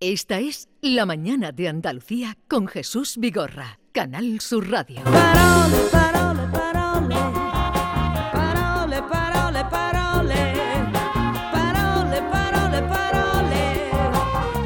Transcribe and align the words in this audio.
Esta 0.00 0.38
es 0.38 0.68
La 0.80 1.06
Mañana 1.06 1.50
de 1.50 1.66
Andalucía 1.66 2.36
con 2.46 2.68
Jesús 2.68 3.16
Vigorra, 3.18 3.80
Canal 3.90 4.38
Sur 4.40 4.70
Radio. 4.70 5.02
Parole, 5.02 5.76
parole, 5.90 6.42
parole. 6.52 7.16
Parole, 8.32 9.02
parole, 9.02 9.64
parole. 9.68 10.54
Parole, 11.50 12.22
parole, 12.30 12.80
parole. 12.86 13.90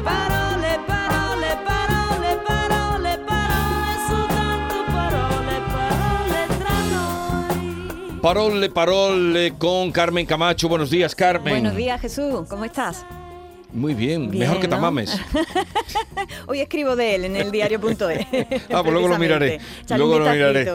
Parole, 0.03 0.77
parole, 0.85 1.57
parole, 1.65 2.37
parole, 2.45 3.17
parole, 3.25 3.91
soltanto 4.07 4.85
parole, 4.93 5.55
parole 5.73 6.41
tra 6.59 6.77
noi. 6.91 8.19
Parole, 8.21 8.69
parole 8.69 9.53
con 9.57 9.91
Carmen 9.91 10.27
Camacho. 10.27 10.69
Buenos 10.69 10.91
días, 10.91 11.15
Carmen. 11.15 11.53
Buenos 11.55 11.75
días, 11.75 11.99
Jesús. 11.99 12.47
¿Cómo 12.47 12.65
estás? 12.65 13.03
Muy 13.73 13.95
bien, 13.95 14.29
Bien, 14.29 14.41
mejor 14.41 14.59
que 14.59 14.67
¿no? 14.67 14.75
Tamames. 14.75 15.19
Hoy 16.47 16.61
escribo 16.61 16.95
de 16.95 17.15
él 17.15 17.25
en 17.25 17.35
el 17.35 17.51
diario.es. 17.51 18.27
Ah, 18.71 18.81
pues 18.83 18.93
luego 18.93 19.07
lo 19.07 19.17
miraré. 19.17 19.59
Luego 19.89 20.19
lo 20.19 20.31
miraré. 20.31 20.71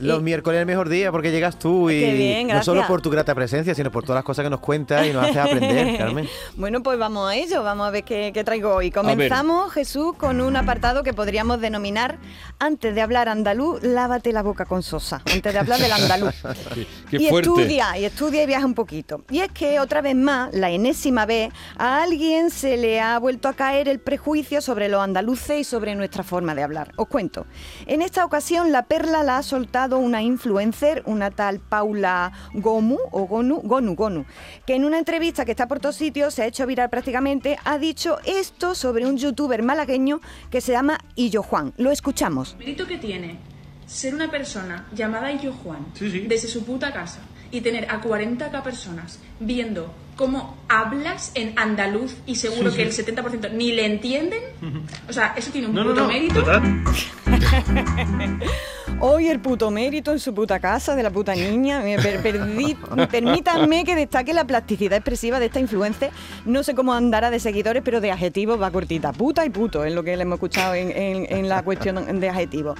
Los 0.00 0.22
miércoles 0.22 0.58
es 0.58 0.60
el 0.62 0.66
mejor 0.66 0.88
día 0.88 1.10
porque 1.12 1.30
llegas 1.30 1.58
tú 1.58 1.90
y 1.90 2.12
bien, 2.12 2.48
no 2.48 2.62
solo 2.62 2.86
por 2.86 3.02
tu 3.02 3.10
grata 3.10 3.34
presencia, 3.34 3.74
sino 3.74 3.90
por 3.90 4.02
todas 4.04 4.18
las 4.18 4.24
cosas 4.24 4.44
que 4.44 4.50
nos 4.50 4.60
cuentas 4.60 5.06
y 5.06 5.12
nos 5.12 5.24
haces 5.24 5.36
aprender, 5.36 5.98
Carmen. 5.98 6.28
Bueno, 6.56 6.82
pues 6.82 6.98
vamos 6.98 7.30
a 7.30 7.34
ello, 7.34 7.62
vamos 7.62 7.86
a 7.86 7.90
ver 7.90 8.04
qué, 8.04 8.30
qué 8.32 8.44
traigo 8.44 8.74
hoy. 8.74 8.90
Comenzamos, 8.90 9.72
Jesús, 9.72 10.14
con 10.16 10.40
un 10.40 10.56
apartado 10.56 11.02
que 11.02 11.14
podríamos 11.14 11.60
denominar, 11.60 12.18
antes 12.58 12.94
de 12.94 13.00
hablar 13.00 13.28
andaluz, 13.28 13.82
lávate 13.82 14.32
la 14.32 14.42
boca 14.42 14.64
con 14.64 14.82
sosa, 14.82 15.22
antes 15.32 15.52
de 15.52 15.58
hablar 15.58 15.80
del 15.80 15.92
andaluz. 15.92 16.34
Qué 17.10 17.16
y 17.16 17.28
fuerte. 17.28 17.48
estudia, 17.48 17.98
y 17.98 18.04
estudia 18.04 18.42
y 18.42 18.46
viaja 18.46 18.66
un 18.66 18.74
poquito. 18.74 19.24
Y 19.30 19.40
es 19.40 19.50
que 19.52 19.78
otra 19.80 20.00
vez 20.00 20.16
más, 20.16 20.52
la 20.54 20.70
enésima 20.70 21.26
vez, 21.26 21.52
a 21.78 22.02
alguien 22.02 22.50
se 22.50 22.76
le 22.76 23.00
ha 23.00 23.18
vuelto 23.18 23.48
a 23.48 23.54
caer 23.54 23.88
el 23.88 24.00
prejuicio 24.00 24.60
sobre 24.60 24.88
los 24.88 25.00
andaluces 25.00 25.60
y 25.60 25.64
sobre 25.64 25.94
nuestra 25.94 26.22
forma 26.22 26.54
de 26.54 26.62
hablar. 26.62 26.92
Os 26.96 27.08
cuento. 27.08 27.46
En 27.86 28.02
esta 28.02 28.24
ocasión 28.24 28.72
la 28.72 28.86
perla 28.86 29.22
la 29.22 29.38
ha 29.38 29.42
soltado 29.42 29.85
una 29.94 30.22
influencer, 30.22 31.02
una 31.06 31.30
tal 31.30 31.60
Paula 31.60 32.32
Gomu 32.54 32.98
o 33.12 33.26
Gonu, 33.26 33.60
Gonu, 33.62 33.94
Gonu, 33.94 34.24
que 34.66 34.74
en 34.74 34.84
una 34.84 34.98
entrevista 34.98 35.44
que 35.44 35.52
está 35.52 35.68
por 35.68 35.78
todos 35.78 35.96
sitios, 35.96 36.34
se 36.34 36.42
ha 36.42 36.46
hecho 36.46 36.66
viral 36.66 36.90
prácticamente, 36.90 37.58
ha 37.64 37.78
dicho 37.78 38.18
esto 38.24 38.74
sobre 38.74 39.06
un 39.06 39.16
youtuber 39.16 39.62
malagueño 39.62 40.20
que 40.50 40.60
se 40.60 40.72
llama 40.72 40.98
Illo 41.14 41.42
Juan. 41.42 41.72
Lo 41.76 41.90
escuchamos. 41.92 42.56
mérito 42.58 42.86
que 42.86 42.98
tiene 42.98 43.38
ser 43.86 44.14
una 44.14 44.30
persona 44.30 44.88
llamada 44.92 45.30
Illo 45.30 45.52
Juan 45.52 45.86
desde 46.00 46.48
su 46.48 46.64
puta 46.64 46.92
casa 46.92 47.20
y 47.50 47.60
tener 47.60 47.90
a 47.90 48.00
40k 48.00 48.62
personas 48.62 49.18
viendo 49.40 49.92
cómo 50.16 50.56
hablas 50.68 51.30
en 51.34 51.52
andaluz 51.58 52.16
y 52.26 52.36
seguro 52.36 52.72
que 52.74 52.82
el 52.82 52.90
70% 52.92 53.52
ni 53.52 53.72
le 53.72 53.84
entienden, 53.86 54.40
o 55.08 55.12
sea, 55.12 55.34
eso 55.36 55.50
tiene 55.52 55.66
un 55.68 55.74
puto 55.74 56.06
mérito. 56.08 56.42
Hoy 58.98 59.28
el 59.28 59.40
puto 59.40 59.70
mérito 59.70 60.10
en 60.12 60.18
su 60.18 60.32
puta 60.34 60.58
casa 60.58 60.94
de 60.96 61.02
la 61.02 61.10
puta 61.10 61.34
niña. 61.34 61.80
Me 61.80 61.96
per- 61.98 62.22
perdí- 62.22 62.76
permítanme 63.10 63.84
que 63.84 63.94
destaque 63.94 64.32
la 64.32 64.46
plasticidad 64.46 64.96
expresiva 64.96 65.38
de 65.38 65.46
esta 65.46 65.60
influencer. 65.60 66.10
No 66.46 66.62
sé 66.62 66.74
cómo 66.74 66.94
andará 66.94 67.30
de 67.30 67.38
seguidores, 67.38 67.82
pero 67.84 68.00
de 68.00 68.10
adjetivos 68.10 68.60
va 68.60 68.70
cortita. 68.70 69.12
Puta 69.12 69.44
y 69.44 69.50
puto 69.50 69.84
es 69.84 69.92
lo 69.92 70.02
que 70.02 70.16
le 70.16 70.22
hemos 70.22 70.36
escuchado 70.36 70.74
en, 70.74 70.90
en- 70.92 71.26
en 71.28 71.46
la 71.48 71.62
cuestión 71.62 72.20
de 72.20 72.28
adjetivos. 72.30 72.78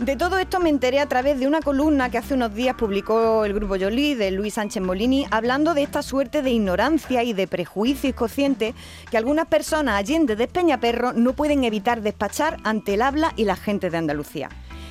De 0.00 0.16
todo 0.16 0.38
esto 0.38 0.60
me 0.60 0.70
enteré 0.70 0.98
a 0.98 1.06
través 1.06 1.38
de 1.38 1.46
una 1.46 1.60
columna 1.60 2.08
que 2.10 2.16
hace 2.16 2.32
unos 2.32 2.54
días 2.54 2.74
publicó 2.74 3.44
el 3.44 3.52
grupo 3.52 3.76
Jolie 3.78 4.16
de 4.16 4.30
Luis 4.30 4.54
Sánchez 4.54 4.82
Molini, 4.82 5.26
hablando 5.30 5.74
de 5.74 5.82
esta 5.82 6.02
suerte 6.02 6.40
de 6.40 6.50
ignorancia 6.52 7.22
y 7.22 7.34
de 7.34 7.46
prejuicios 7.46 8.14
conscientes 8.14 8.74
que 9.10 9.18
algunas 9.18 9.46
personas 9.48 9.96
allende 9.96 10.36
de 10.36 10.48
Peñaperro 10.48 11.12
no 11.12 11.34
pueden 11.34 11.64
evitar 11.64 12.00
despachar 12.00 12.56
ante 12.64 12.94
el 12.94 13.02
habla 13.02 13.34
y 13.36 13.44
la 13.44 13.56
gente 13.56 13.90
de 13.90 13.98
Andalucía. 13.98 14.48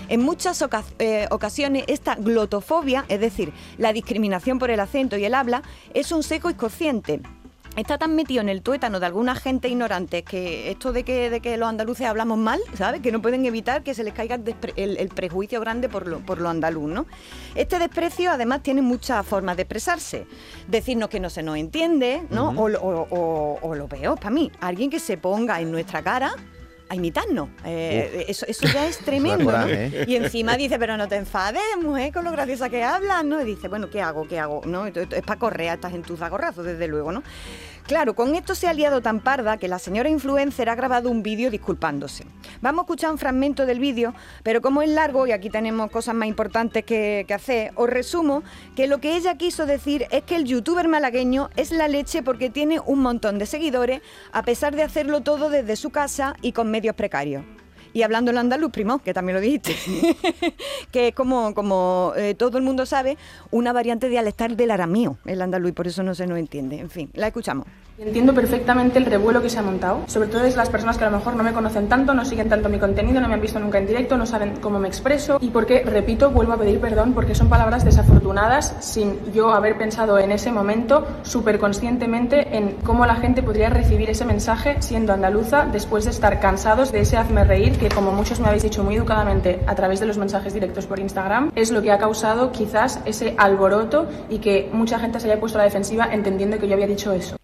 En 0.09 0.21
muchas 0.21 0.63
eh, 0.99 1.27
ocasiones 1.31 1.85
esta 1.87 2.13
glotofobia, 2.13 3.05
es 3.07 3.19
decir, 3.19 3.51
la 3.79 3.93
discriminación 3.93 4.59
por 4.59 4.69
el 4.69 4.79
acento 4.79 5.17
y 5.17 5.25
el 5.25 5.33
habla, 5.33 5.63
es 5.95 6.11
un 6.11 6.21
seco 6.21 6.51
inconsciente. 6.51 7.19
Está 7.79 7.97
tan 7.97 8.13
metido 8.15 8.41
en 8.41 8.49
el 8.49 8.61
tuétano 8.61 8.99
de 8.99 9.05
alguna 9.05 9.35
gente 9.35 9.69
ignorante 9.69 10.23
que 10.23 10.69
esto 10.69 10.91
de 10.91 11.03
que, 11.03 11.29
de 11.29 11.39
que 11.39 11.55
los 11.55 11.69
andaluces 11.69 12.05
hablamos 12.07 12.37
mal, 12.37 12.59
¿sabes? 12.77 12.99
Que 13.01 13.11
no 13.11 13.21
pueden 13.21 13.45
evitar 13.45 13.83
que 13.83 13.93
se 13.93 14.03
les 14.03 14.13
caiga 14.13 14.35
el, 14.75 14.97
el- 14.97 15.09
prejuicio 15.09 15.61
grande 15.61 15.87
por 15.87 16.05
lo, 16.05 16.19
por 16.19 16.41
lo 16.41 16.49
andaluz, 16.49 16.89
¿no? 16.91 17.05
Este 17.55 17.79
desprecio 17.79 18.31
además 18.31 18.63
tiene 18.63 18.81
muchas 18.81 19.25
formas 19.25 19.55
de 19.55 19.63
expresarse. 19.63 20.27
Decirnos 20.67 21.09
que 21.09 21.19
no 21.21 21.29
se 21.29 21.41
nos 21.41 21.55
entiende, 21.57 22.21
¿no? 22.29 22.49
o, 22.49 22.67
lo- 22.69 22.81
o- 22.81 23.07
o- 23.09 23.59
o 23.61 23.75
lo 23.75 23.87
peor, 23.87 24.17
para 24.17 24.29
mí, 24.31 24.51
alguien 24.59 24.89
que 24.89 24.99
se 24.99 25.17
ponga 25.17 25.61
en 25.61 25.71
nuestra 25.71 26.01
cara 26.01 26.33
a 26.91 26.95
imitarnos. 26.95 27.49
Eh, 27.65 28.25
eso, 28.29 28.47
eso 28.47 28.65
ya 28.73 28.87
es 28.87 28.97
tremendo. 29.05 29.51
¿no? 29.51 29.67
¿eh? 29.67 30.05
Y 30.07 30.15
encima 30.15 30.57
dice, 30.57 30.79
pero 30.79 30.97
no 30.97 31.07
te 31.07 31.17
enfades, 31.17 31.61
mujer, 31.79 32.11
con 32.11 32.23
lo 32.25 32.31
graciosa 32.31 32.67
que 32.67 32.83
hablas, 32.83 33.23
¿no? 33.23 33.39
Y 33.41 33.45
dice, 33.45 33.67
bueno, 33.67 33.91
¿qué 33.91 34.01
hago? 34.01 34.27
¿Qué 34.27 34.39
hago? 34.39 34.61
¿No? 34.65 34.87
Es 34.87 34.93
para 35.23 35.39
correr 35.39 35.69
a 35.69 35.73
esta 35.75 35.91
gentuza 35.91 36.27
gorrazos, 36.29 36.65
desde 36.65 36.87
luego, 36.87 37.11
¿no? 37.11 37.21
Claro, 37.89 38.13
con 38.13 38.35
esto 38.35 38.53
se 38.53 38.67
ha 38.67 38.73
liado 38.73 39.01
tan 39.01 39.19
parda 39.19 39.57
que 39.57 39.67
la 39.67 39.79
señora 39.79 40.09
influencer 40.09 40.69
ha 40.69 40.75
grabado 40.75 41.09
un 41.09 41.23
vídeo 41.23 41.49
disculpándose. 41.49 42.23
Vamos 42.61 42.81
a 42.81 42.83
escuchar 42.83 43.09
un 43.09 43.17
fragmento 43.17 43.65
del 43.65 43.79
vídeo, 43.79 44.13
pero 44.43 44.61
como 44.61 44.83
es 44.83 44.89
largo 44.91 45.25
y 45.25 45.31
aquí 45.31 45.49
tenemos 45.49 45.89
cosas 45.89 46.13
más 46.13 46.27
importantes 46.27 46.85
que, 46.85 47.25
que 47.27 47.33
hacer, 47.33 47.71
os 47.73 47.89
resumo 47.89 48.43
que 48.75 48.85
lo 48.85 48.99
que 48.99 49.15
ella 49.15 49.39
quiso 49.39 49.65
decir 49.65 50.05
es 50.11 50.21
que 50.21 50.35
el 50.35 50.45
youtuber 50.45 50.87
malagueño 50.87 51.49
es 51.55 51.71
la 51.71 51.87
leche 51.87 52.21
porque 52.21 52.51
tiene 52.51 52.79
un 52.79 52.99
montón 52.99 53.39
de 53.39 53.47
seguidores, 53.47 54.01
a 54.33 54.43
pesar 54.43 54.75
de 54.75 54.83
hacerlo 54.83 55.21
todo 55.21 55.49
desde 55.49 55.75
su 55.75 55.89
casa 55.89 56.35
y 56.43 56.51
con 56.51 56.69
medios 56.69 56.93
precarios. 56.93 57.43
Y 57.93 58.03
hablando 58.03 58.31
el 58.31 58.37
andaluz, 58.37 58.71
primo, 58.71 58.99
que 58.99 59.13
también 59.13 59.35
lo 59.35 59.41
dijiste, 59.41 59.75
que 60.91 61.09
es 61.09 61.15
como, 61.15 61.53
como 61.53 62.13
eh, 62.15 62.35
todo 62.35 62.57
el 62.57 62.63
mundo 62.63 62.85
sabe, 62.85 63.17
una 63.51 63.73
variante 63.73 64.09
dialectal 64.09 64.55
del 64.55 64.71
arameo, 64.71 65.17
el 65.25 65.41
andaluz, 65.41 65.73
por 65.73 65.87
eso 65.87 66.03
no 66.03 66.13
se 66.13 66.27
nos 66.27 66.37
entiende. 66.37 66.79
En 66.79 66.89
fin, 66.89 67.09
la 67.13 67.27
escuchamos. 67.27 67.65
Entiendo 67.99 68.33
perfectamente 68.33 68.97
el 68.97 69.05
revuelo 69.05 69.41
que 69.41 69.49
se 69.49 69.59
ha 69.59 69.61
montado, 69.61 70.03
sobre 70.07 70.29
todo 70.29 70.45
es 70.45 70.55
las 70.55 70.69
personas 70.69 70.97
que 70.97 71.03
a 71.03 71.09
lo 71.09 71.17
mejor 71.17 71.35
no 71.35 71.43
me 71.43 71.51
conocen 71.51 71.89
tanto, 71.89 72.13
no 72.13 72.23
siguen 72.23 72.47
tanto 72.47 72.69
mi 72.69 72.79
contenido, 72.79 73.19
no 73.19 73.27
me 73.27 73.33
han 73.33 73.41
visto 73.41 73.59
nunca 73.59 73.77
en 73.77 73.87
directo, 73.87 74.15
no 74.15 74.25
saben 74.25 74.55
cómo 74.61 74.79
me 74.79 74.87
expreso 74.87 75.37
y 75.41 75.49
porque, 75.49 75.83
repito, 75.83 76.31
vuelvo 76.31 76.53
a 76.53 76.57
pedir 76.57 76.79
perdón 76.79 77.11
porque 77.11 77.35
son 77.35 77.49
palabras 77.49 77.83
desafortunadas 77.83 78.73
sin 78.79 79.33
yo 79.33 79.51
haber 79.51 79.77
pensado 79.77 80.17
en 80.17 80.31
ese 80.31 80.49
momento 80.49 81.05
súper 81.23 81.59
conscientemente 81.59 82.55
en 82.55 82.77
cómo 82.85 83.05
la 83.05 83.15
gente 83.15 83.43
podría 83.43 83.69
recibir 83.69 84.09
ese 84.09 84.23
mensaje 84.23 84.77
siendo 84.81 85.11
andaluza 85.11 85.65
después 85.65 86.05
de 86.05 86.11
estar 86.11 86.39
cansados 86.39 86.93
de 86.93 87.01
ese 87.01 87.17
hazme 87.17 87.43
reír 87.43 87.77
que 87.77 87.89
como 87.89 88.13
muchos 88.13 88.39
me 88.39 88.47
habéis 88.47 88.63
dicho 88.63 88.81
muy 88.81 88.95
educadamente 88.95 89.59
a 89.67 89.75
través 89.75 89.99
de 89.99 90.05
los 90.05 90.17
mensajes 90.17 90.53
directos 90.53 90.85
por 90.85 91.01
Instagram 91.01 91.51
es 91.53 91.69
lo 91.69 91.81
que 91.81 91.91
ha 91.91 91.97
causado 91.97 92.53
quizás 92.53 93.01
ese 93.03 93.35
alboroto 93.37 94.07
y 94.29 94.37
que 94.37 94.69
mucha 94.71 94.99
gente 94.99 95.19
se 95.19 95.29
haya 95.29 95.41
puesto 95.41 95.57
a 95.57 95.59
la 95.59 95.65
defensiva 95.65 96.07
entendiendo 96.09 96.57
que 96.59 96.67
yo 96.69 96.75
había 96.75 96.87
dicho 96.87 97.11
eso. 97.11 97.38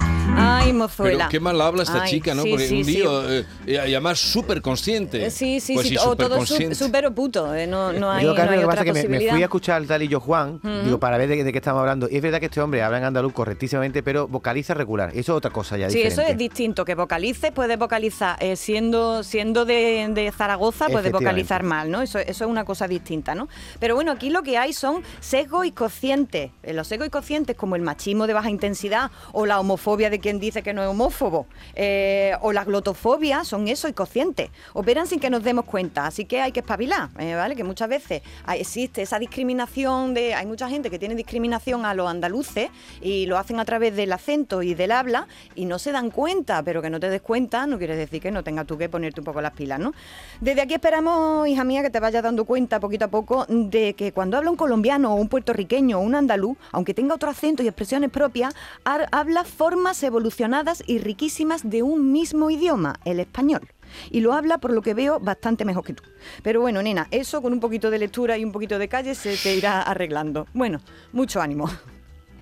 Pero 0.97 1.19
qué 1.29 1.39
mal 1.39 1.59
habla 1.61 1.83
esta 1.83 2.03
Ay, 2.03 2.09
chica, 2.11 2.33
¿no? 2.33 2.43
sí, 2.43 2.49
Porque 2.49 2.67
sí, 2.67 2.77
un 2.77 2.85
sí. 2.85 2.91
lío, 2.93 3.31
eh, 3.31 3.45
y 3.67 3.75
además 3.75 4.19
súper 4.19 4.61
consciente. 4.61 5.25
Eh, 5.25 5.31
Sí, 5.31 5.59
sí, 5.59 5.73
Pues 5.73 5.87
sí, 5.87 5.95
sí, 5.97 6.03
o 6.05 6.15
todo 6.15 6.45
súper 6.45 7.13
puto, 7.13 7.53
eh, 7.53 7.67
no, 7.67 7.91
no 7.93 8.11
hay, 8.11 8.23
Yo, 8.23 8.29
no 8.31 8.35
Carmen, 8.35 8.53
hay 8.59 8.63
lo 8.63 8.69
que 8.69 8.75
pasa 8.75 8.89
es 8.89 9.01
que 9.03 9.09
me, 9.09 9.19
fui 9.29 9.41
a 9.41 9.45
escuchar 9.45 9.75
al 9.77 9.87
talillo 9.87 10.19
Juan, 10.19 10.59
digo, 10.83 10.99
para 10.99 11.17
ver 11.17 11.29
de, 11.29 11.43
de 11.43 11.51
qué 11.51 11.57
estamos 11.57 11.79
hablando. 11.81 12.07
Y 12.09 12.15
es 12.17 12.21
verdad 12.21 12.39
que 12.39 12.45
este 12.45 12.61
hombre 12.61 12.81
habla 12.83 12.97
en 12.99 13.03
andaluz 13.05 13.33
correctísimamente, 13.33 14.01
pero 14.03 14.27
vocaliza 14.27 14.73
regular. 14.73 15.09
Eso 15.09 15.19
es 15.33 15.37
otra 15.37 15.51
cosa 15.51 15.77
ya 15.77 15.89
Sí, 15.89 15.97
diferente. 15.97 16.21
eso 16.21 16.31
es 16.31 16.37
distinto, 16.37 16.85
que 16.85 16.95
vocalices, 16.95 17.51
puedes 17.51 17.77
vocalizar, 17.77 18.37
eh, 18.41 18.55
siendo, 18.55 19.23
siendo 19.23 19.65
de, 19.65 20.07
de 20.11 20.31
Zaragoza, 20.31 20.87
puedes 20.87 21.11
vocalizar 21.11 21.63
mal, 21.63 21.91
¿no? 21.91 22.01
Eso, 22.01 22.19
eso 22.19 22.45
es 22.45 22.49
una 22.49 22.63
cosa 22.65 22.87
distinta, 22.87 23.35
¿no? 23.35 23.47
Pero 23.79 23.95
bueno, 23.95 24.11
aquí 24.11 24.29
lo 24.29 24.43
que 24.43 24.57
hay 24.57 24.73
son 24.73 25.03
sesgos 25.19 25.65
inconscientes. 25.65 26.51
Eh, 26.63 26.73
Los 26.73 26.87
sesgos 26.87 27.07
inconscientes, 27.07 27.55
como 27.55 27.75
el 27.75 27.81
machismo 27.81 28.27
de 28.27 28.33
baja 28.33 28.49
intensidad 28.49 29.11
o 29.33 29.45
la 29.45 29.59
homofobia 29.59 30.09
de 30.09 30.19
quien 30.19 30.39
dice 30.39 30.54
que 30.61 30.73
no 30.73 30.83
es 30.83 30.89
homófobo, 30.89 31.47
eh, 31.73 32.35
o 32.41 32.51
la 32.51 32.63
glotofobia, 32.63 33.43
son 33.43 33.67
eso, 33.67 33.88
inconscientes. 33.88 34.49
Operan 34.73 35.07
sin 35.07 35.19
que 35.19 35.29
nos 35.29 35.43
demos 35.43 35.66
cuenta, 35.66 36.05
así 36.05 36.25
que 36.25 36.41
hay 36.41 36.52
que 36.52 36.59
espabilar, 36.59 37.09
eh, 37.19 37.35
¿vale? 37.35 37.55
Que 37.55 37.63
muchas 37.63 37.90
veces 37.90 38.22
existe 38.53 39.02
esa 39.02 39.19
discriminación 39.19 40.13
de... 40.13 40.34
Hay 40.34 40.46
mucha 40.46 40.69
gente 40.69 40.90
que 40.90 40.99
tiene 40.99 41.16
discriminación 41.16 41.85
a 41.85 41.93
los 41.93 42.09
andaluces 42.09 42.69
y 43.02 43.25
lo 43.25 43.37
hacen 43.37 43.59
a 43.59 43.66
través 43.66 43.96
del 43.96 44.11
acento 44.13 44.61
y 44.61 44.73
del 44.73 44.91
habla 44.91 45.28
y 45.55 45.66
no 45.66 45.79
se 45.79 45.91
dan 45.91 46.11
cuenta, 46.11 46.63
pero 46.63 46.81
que 46.81 46.90
no 46.90 46.99
te 46.99 47.09
des 47.09 47.22
cuenta 47.22 47.66
no 47.67 47.78
quiere 47.78 47.96
decir 47.96 48.22
que 48.22 48.31
no 48.31 48.43
tengas 48.43 48.66
tú 48.66 48.78
que 48.78 48.90
ponerte 48.90 49.22
un 49.22 49.25
poco 49.25 49.41
las 49.41 49.53
pilas, 49.53 49.79
¿no? 49.79 49.93
Desde 50.41 50.61
aquí 50.61 50.73
esperamos, 50.73 51.47
hija 51.47 51.63
mía, 51.63 51.81
que 51.81 51.90
te 51.90 51.99
vayas 51.99 52.23
dando 52.23 52.46
cuenta 52.46 52.79
poquito 52.79 53.05
a 53.05 53.07
poco 53.07 53.46
de 53.47 53.93
que 53.93 54.11
cuando 54.11 54.37
habla 54.37 54.49
un 54.49 54.57
colombiano 54.57 55.13
o 55.13 55.16
un 55.16 55.29
puertorriqueño 55.29 55.99
o 55.99 56.02
un 56.02 56.16
andaluz, 56.16 56.57
aunque 56.72 56.93
tenga 56.93 57.16
otro 57.16 57.29
acento 57.29 57.63
y 57.63 57.67
expresiones 57.67 58.09
propias, 58.09 58.53
habla 58.84 59.43
formas 59.43 60.02
evolucionadas 60.03 60.44
y 60.85 60.99
riquísimas 60.99 61.69
de 61.69 61.83
un 61.83 62.11
mismo 62.11 62.49
idioma, 62.49 62.95
el 63.05 63.19
español. 63.19 63.61
Y 64.09 64.19
lo 64.19 64.33
habla, 64.33 64.57
por 64.57 64.71
lo 64.71 64.81
que 64.81 64.93
veo, 64.93 65.19
bastante 65.19 65.65
mejor 65.65 65.83
que 65.83 65.93
tú. 65.93 66.03
Pero 66.43 66.61
bueno, 66.61 66.81
nena, 66.81 67.07
eso 67.11 67.41
con 67.41 67.53
un 67.53 67.59
poquito 67.59 67.89
de 67.89 67.99
lectura 67.99 68.37
y 68.37 68.43
un 68.43 68.51
poquito 68.51 68.77
de 68.77 68.87
calle 68.87 69.15
se 69.15 69.37
te 69.37 69.55
irá 69.55 69.81
arreglando. 69.81 70.47
Bueno, 70.53 70.79
mucho 71.13 71.41
ánimo. 71.41 71.69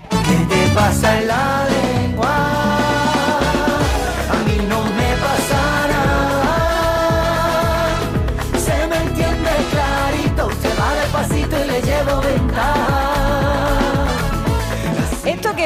¿Qué 0.10 0.56
te 0.56 0.74
pasa 0.74 1.22
en 1.22 1.28
la 1.28 1.68
lengua? 1.70 2.83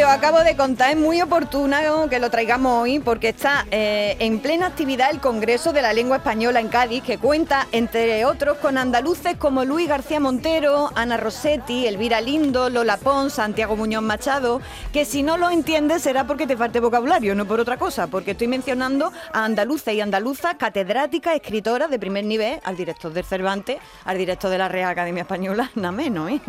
Acabo 0.08 0.40
de 0.40 0.56
contar 0.56 0.92
es 0.92 0.98
muy 0.98 1.22
oportuna 1.22 1.82
que 2.10 2.20
lo 2.20 2.30
traigamos 2.30 2.84
hoy 2.84 3.00
porque 3.00 3.30
está 3.30 3.66
eh, 3.72 4.16
en 4.20 4.40
plena 4.40 4.68
actividad 4.68 5.12
el 5.12 5.20
Congreso 5.20 5.74
de 5.74 5.82
la 5.82 5.92
Lengua 5.92 6.18
Española 6.18 6.62
en 6.62 6.70
Cádiz 6.70 7.04
que 7.04 7.18
cuenta, 7.18 7.68
entre 7.74 8.24
otros, 8.24 8.58
con 8.58 8.78
andaluces 8.78 9.36
como 9.36 9.66
Luis 9.66 9.90
García 9.90 10.20
Montero, 10.20 10.92
Ana 10.96 11.18
Rossetti, 11.18 11.88
Elvira 11.88 12.22
Lindo, 12.22 12.70
Lola 12.70 12.98
Pons, 12.98 13.34
Santiago 13.34 13.76
Muñoz 13.76 14.02
Machado, 14.02 14.62
que 14.94 15.04
si 15.04 15.24
no 15.24 15.38
lo 15.38 15.50
entiendes 15.50 16.04
será 16.04 16.26
porque 16.26 16.48
te 16.48 16.56
falte 16.56 16.80
vocabulario, 16.80 17.36
no 17.36 17.46
por 17.46 17.60
otra 17.60 17.78
cosa, 17.78 18.08
porque 18.08 18.32
estoy 18.32 18.48
mencionando 18.48 19.12
a 19.34 19.44
andaluces 19.44 19.94
y 19.94 20.02
andaluzas, 20.02 20.56
catedráticas, 20.56 21.36
escritoras 21.36 21.90
de 21.90 22.00
primer 22.00 22.24
nivel, 22.24 22.60
al 22.64 22.78
director 22.78 23.12
del 23.12 23.26
Cervantes, 23.26 23.78
al 24.06 24.18
director 24.18 24.50
de 24.50 24.58
la 24.58 24.70
Real 24.70 24.92
Academia 24.92 25.22
Española, 25.22 25.70
nada 25.76 25.92
menos. 25.92 26.32
¿eh? 26.32 26.40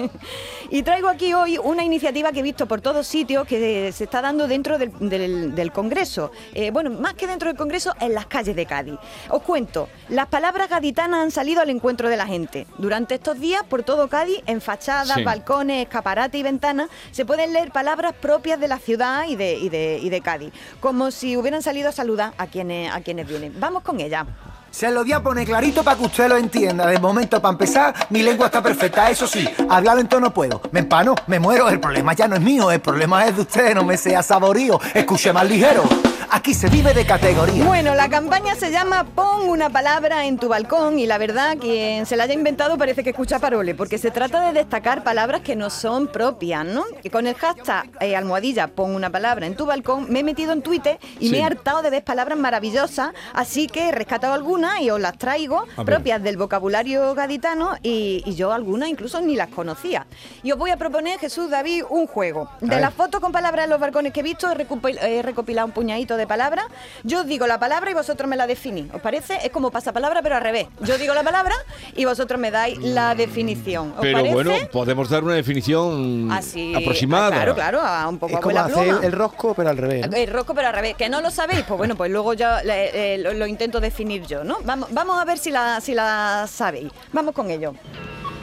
Y 0.71 0.83
traigo 0.83 1.09
aquí 1.09 1.35
hoy 1.35 1.59
una 1.59 1.83
iniciativa 1.83 2.31
que 2.31 2.41
he 2.41 2.43
visto 2.43 2.67
por 2.67 2.81
todos 2.81 3.07
sitios 3.07 3.48
que 3.49 3.91
se 3.93 4.05
está 4.05 4.21
dando 4.23 4.47
dentro 4.47 4.79
del, 4.79 4.93
del- 5.01 5.55
del 5.55 5.73
Congreso. 5.73 6.31
Eh, 6.55 6.71
bueno, 6.71 6.91
más 6.91 7.15
que 7.15 7.27
dentro 7.27 7.49
del 7.49 7.57
Congreso, 7.57 7.95
en 8.01 8.15
las 8.15 8.27
calles 8.27 8.55
de 8.55 8.67
Cádiz. 8.67 8.99
Os 9.31 9.43
cuento, 9.43 9.89
las 10.11 10.27
palabras 10.27 10.69
gaditanas 10.69 11.21
han 11.25 11.31
salido 11.31 11.63
al 11.63 11.71
encuentro 11.71 12.09
de 12.09 12.17
la 12.17 12.27
gente. 12.27 12.67
Durante 12.79 13.15
estos 13.17 13.41
días, 13.41 13.63
por 13.69 13.83
todo 13.83 14.09
Cádiz, 14.09 14.41
en 14.47 14.61
fachadas, 14.61 15.15
Sí. 15.17 15.25
balcones, 15.25 15.83
escaparates 15.87 16.39
y 16.39 16.43
ventanas, 16.43 16.89
se 17.11 17.25
pueden 17.25 17.53
leer 17.53 17.73
palabras 17.73 18.13
propias 18.21 18.61
de 18.61 18.69
la 18.69 18.79
ciudad 18.79 19.27
y 19.27 19.35
de, 19.37 19.55
y 19.57 19.69
de, 19.71 19.99
y 20.03 20.11
de 20.11 20.21
Cádiz, 20.21 20.53
como 20.81 21.11
si 21.11 21.37
hubieran 21.37 21.63
salido 21.63 21.89
a 21.89 21.93
saludar 21.93 22.35
a 22.37 22.47
quienes, 22.47 22.93
a 22.93 23.01
quienes 23.01 23.27
vienen. 23.27 23.55
Vamos 23.59 23.83
con 23.83 23.99
ella. 24.01 24.27
Se 24.71 24.91
lo 24.91 25.03
voy 25.03 25.13
a 25.13 25.23
poner 25.23 25.47
clarito 25.47 25.83
para 25.83 25.97
que 25.97 26.05
usted 26.05 26.29
lo 26.29 26.37
entienda. 26.37 26.87
De 26.87 26.99
momento, 26.99 27.41
para 27.41 27.53
empezar, 27.53 27.95
mi 28.11 28.23
lengua 28.23 28.47
está 28.47 28.63
perfecta. 28.63 29.11
Eso 29.11 29.27
sí, 29.27 29.49
hablar 29.69 29.97
lento 29.97 30.21
no 30.21 30.33
puedo. 30.33 30.61
Me 30.73 30.81
empano, 30.81 31.15
me 31.27 31.39
muero. 31.39 31.69
El 31.69 31.81
problema 31.81 32.13
ya 32.13 32.29
no 32.29 32.37
es 32.37 32.43
mío, 32.43 32.71
el 32.71 32.81
problema 32.81 33.27
es 33.27 33.37
de 33.37 33.43
usted. 33.43 33.75
No 33.75 33.85
me 33.85 33.97
sea 33.97 34.23
saborío, 34.23 34.81
escuche 34.95 35.33
más 35.33 35.49
ligero. 35.49 35.85
Aquí 36.31 36.53
se 36.53 36.69
vive 36.69 36.93
de 36.93 37.07
categoría. 37.07 37.65
Bueno, 37.65 37.95
la 37.95 38.11
campaña 38.11 38.55
se 38.55 38.71
llama 38.71 39.05
Pon 39.15 39.49
una 39.49 39.71
palabra 39.71 40.27
en 40.27 40.37
tu 40.39 40.47
balcón 40.49 40.99
y 40.99 41.07
la 41.07 41.17
verdad, 41.17 41.57
quien 41.59 42.05
se 42.05 42.17
la 42.17 42.25
haya 42.25 42.35
inventado 42.35 42.77
parece 42.77 43.03
que 43.03 43.11
escucha 43.11 43.39
parole, 43.39 43.75
porque 43.75 43.97
se 43.97 44.11
trata 44.11 44.41
de 44.43 44.53
destacar 44.53 45.03
palabras 45.03 45.41
que 45.41 45.57
no 45.57 45.71
son 45.71 46.07
propias, 46.07 46.67
¿no? 46.67 46.85
Y 47.03 47.09
con 47.09 47.27
el 47.27 47.35
hashtag 47.35 47.89
eh, 48.01 48.15
almohadilla 48.15 48.69
Pon 48.69 48.95
una 48.95 49.09
palabra 49.09 49.47
en 49.47 49.57
tu 49.57 49.65
balcón 49.65 50.07
me 50.11 50.21
he 50.21 50.23
metido 50.23 50.53
en 50.53 50.61
Twitter 50.61 50.99
y 51.19 51.29
Sí. 51.29 51.31
me 51.33 51.39
he 51.39 51.45
hartado 51.45 51.81
de 51.81 51.89
ver 51.89 52.05
palabras 52.05 52.39
maravillosas, 52.39 53.11
así 53.33 53.67
que 53.67 53.89
he 53.89 53.93
rescatado 53.93 54.35
algunas 54.35 54.81
y 54.83 54.91
os 54.91 55.01
las 55.01 55.17
traigo, 55.17 55.65
propias 55.87 56.23
del 56.23 56.37
vocabulario 56.37 57.15
gaditano 57.15 57.77
y, 57.83 58.23
y 58.27 58.35
yo 58.35 58.53
algunas 58.53 58.91
incluso 58.91 59.21
ni 59.23 59.35
las 59.35 59.49
conocía. 59.49 60.07
Y 60.43 60.53
os 60.53 60.59
voy 60.59 60.73
a 60.73 60.77
proponer, 60.77 61.19
Jesús 61.19 61.49
David, 61.49 61.85
un 61.89 62.07
juego. 62.07 62.51
De 62.61 62.79
las 62.81 62.93
fotos 62.93 63.19
con 63.23 63.33
palabras 63.33 63.65
en 63.65 63.71
los 63.71 63.81
balcones 63.81 64.13
que 64.13 64.21
he 64.21 64.23
visto, 64.23 64.51
he 64.53 65.23
recopilado 65.23 65.67
un 65.67 65.73
puñadito 65.73 66.18
de 66.19 66.27
palabras. 66.27 66.67
Yo 67.05 67.25
digo 67.25 67.47
la 67.47 67.59
palabra 67.59 67.91
y 67.91 67.95
vosotros 67.95 68.29
me 68.29 68.37
la 68.37 68.47
definís. 68.47 68.93
¿Os 68.93 69.01
parece? 69.01 69.39
Es 69.43 69.51
como 69.51 69.71
pasapalabra, 69.71 70.21
pero 70.23 70.37
al 70.37 70.43
revés. 70.43 70.67
Yo 70.81 70.99
digo 70.99 71.15
la 71.15 71.23
palabra 71.23 71.55
y 71.97 72.05
vosotros 72.05 72.39
me 72.39 72.51
dais 72.51 72.77
la 72.79 73.15
definición. 73.15 73.93
¿Os 73.93 74.01
Pero 74.03 74.19
parece? 74.19 74.35
bueno, 74.35 74.53
podemos 74.71 75.09
dar 75.09 75.25
una 75.25 75.35
definición 75.35 76.31
Así, 76.31 76.75
aproximada. 76.75 77.29
ah, 77.29 77.31
Claro, 77.31 77.55
claro, 77.55 77.81
a 77.81 78.07
un 78.09 78.19
poco 78.19 78.33
Es 78.33 78.39
a 78.39 78.41
como 78.43 78.59
hacer 78.59 78.75
pluma. 78.89 79.01
el 79.03 79.13
rosco, 79.13 79.55
pero 79.55 79.71
al 79.71 79.77
revés. 79.79 80.11
¿no? 80.11 80.17
El 80.17 80.31
rosco, 80.31 80.55
pero 80.55 80.69
al 80.69 80.75
revés. 80.75 80.95
¿Que 80.97 81.09
no 81.09 81.21
lo 81.21 81.31
sabéis? 81.31 81.63
Pues 81.67 81.79
bueno, 81.79 81.95
pues 81.97 82.11
luego 82.11 82.35
ya 82.35 82.63
le- 82.63 83.15
eh, 83.15 83.19
lo, 83.19 83.33
lo 83.33 83.47
intento 83.47 83.81
definir 83.81 84.27
yo, 84.27 84.45
¿no? 84.45 84.59
Vamos, 84.65 84.89
vamos 84.93 85.19
a 85.19 85.25
ver 85.25 85.39
si 85.39 85.51
la, 85.51 85.81
si 85.81 85.95
la 85.95 86.47
sabéis. 86.51 86.91
Vamos 87.13 87.35
con 87.35 87.51
ello. 87.51 87.75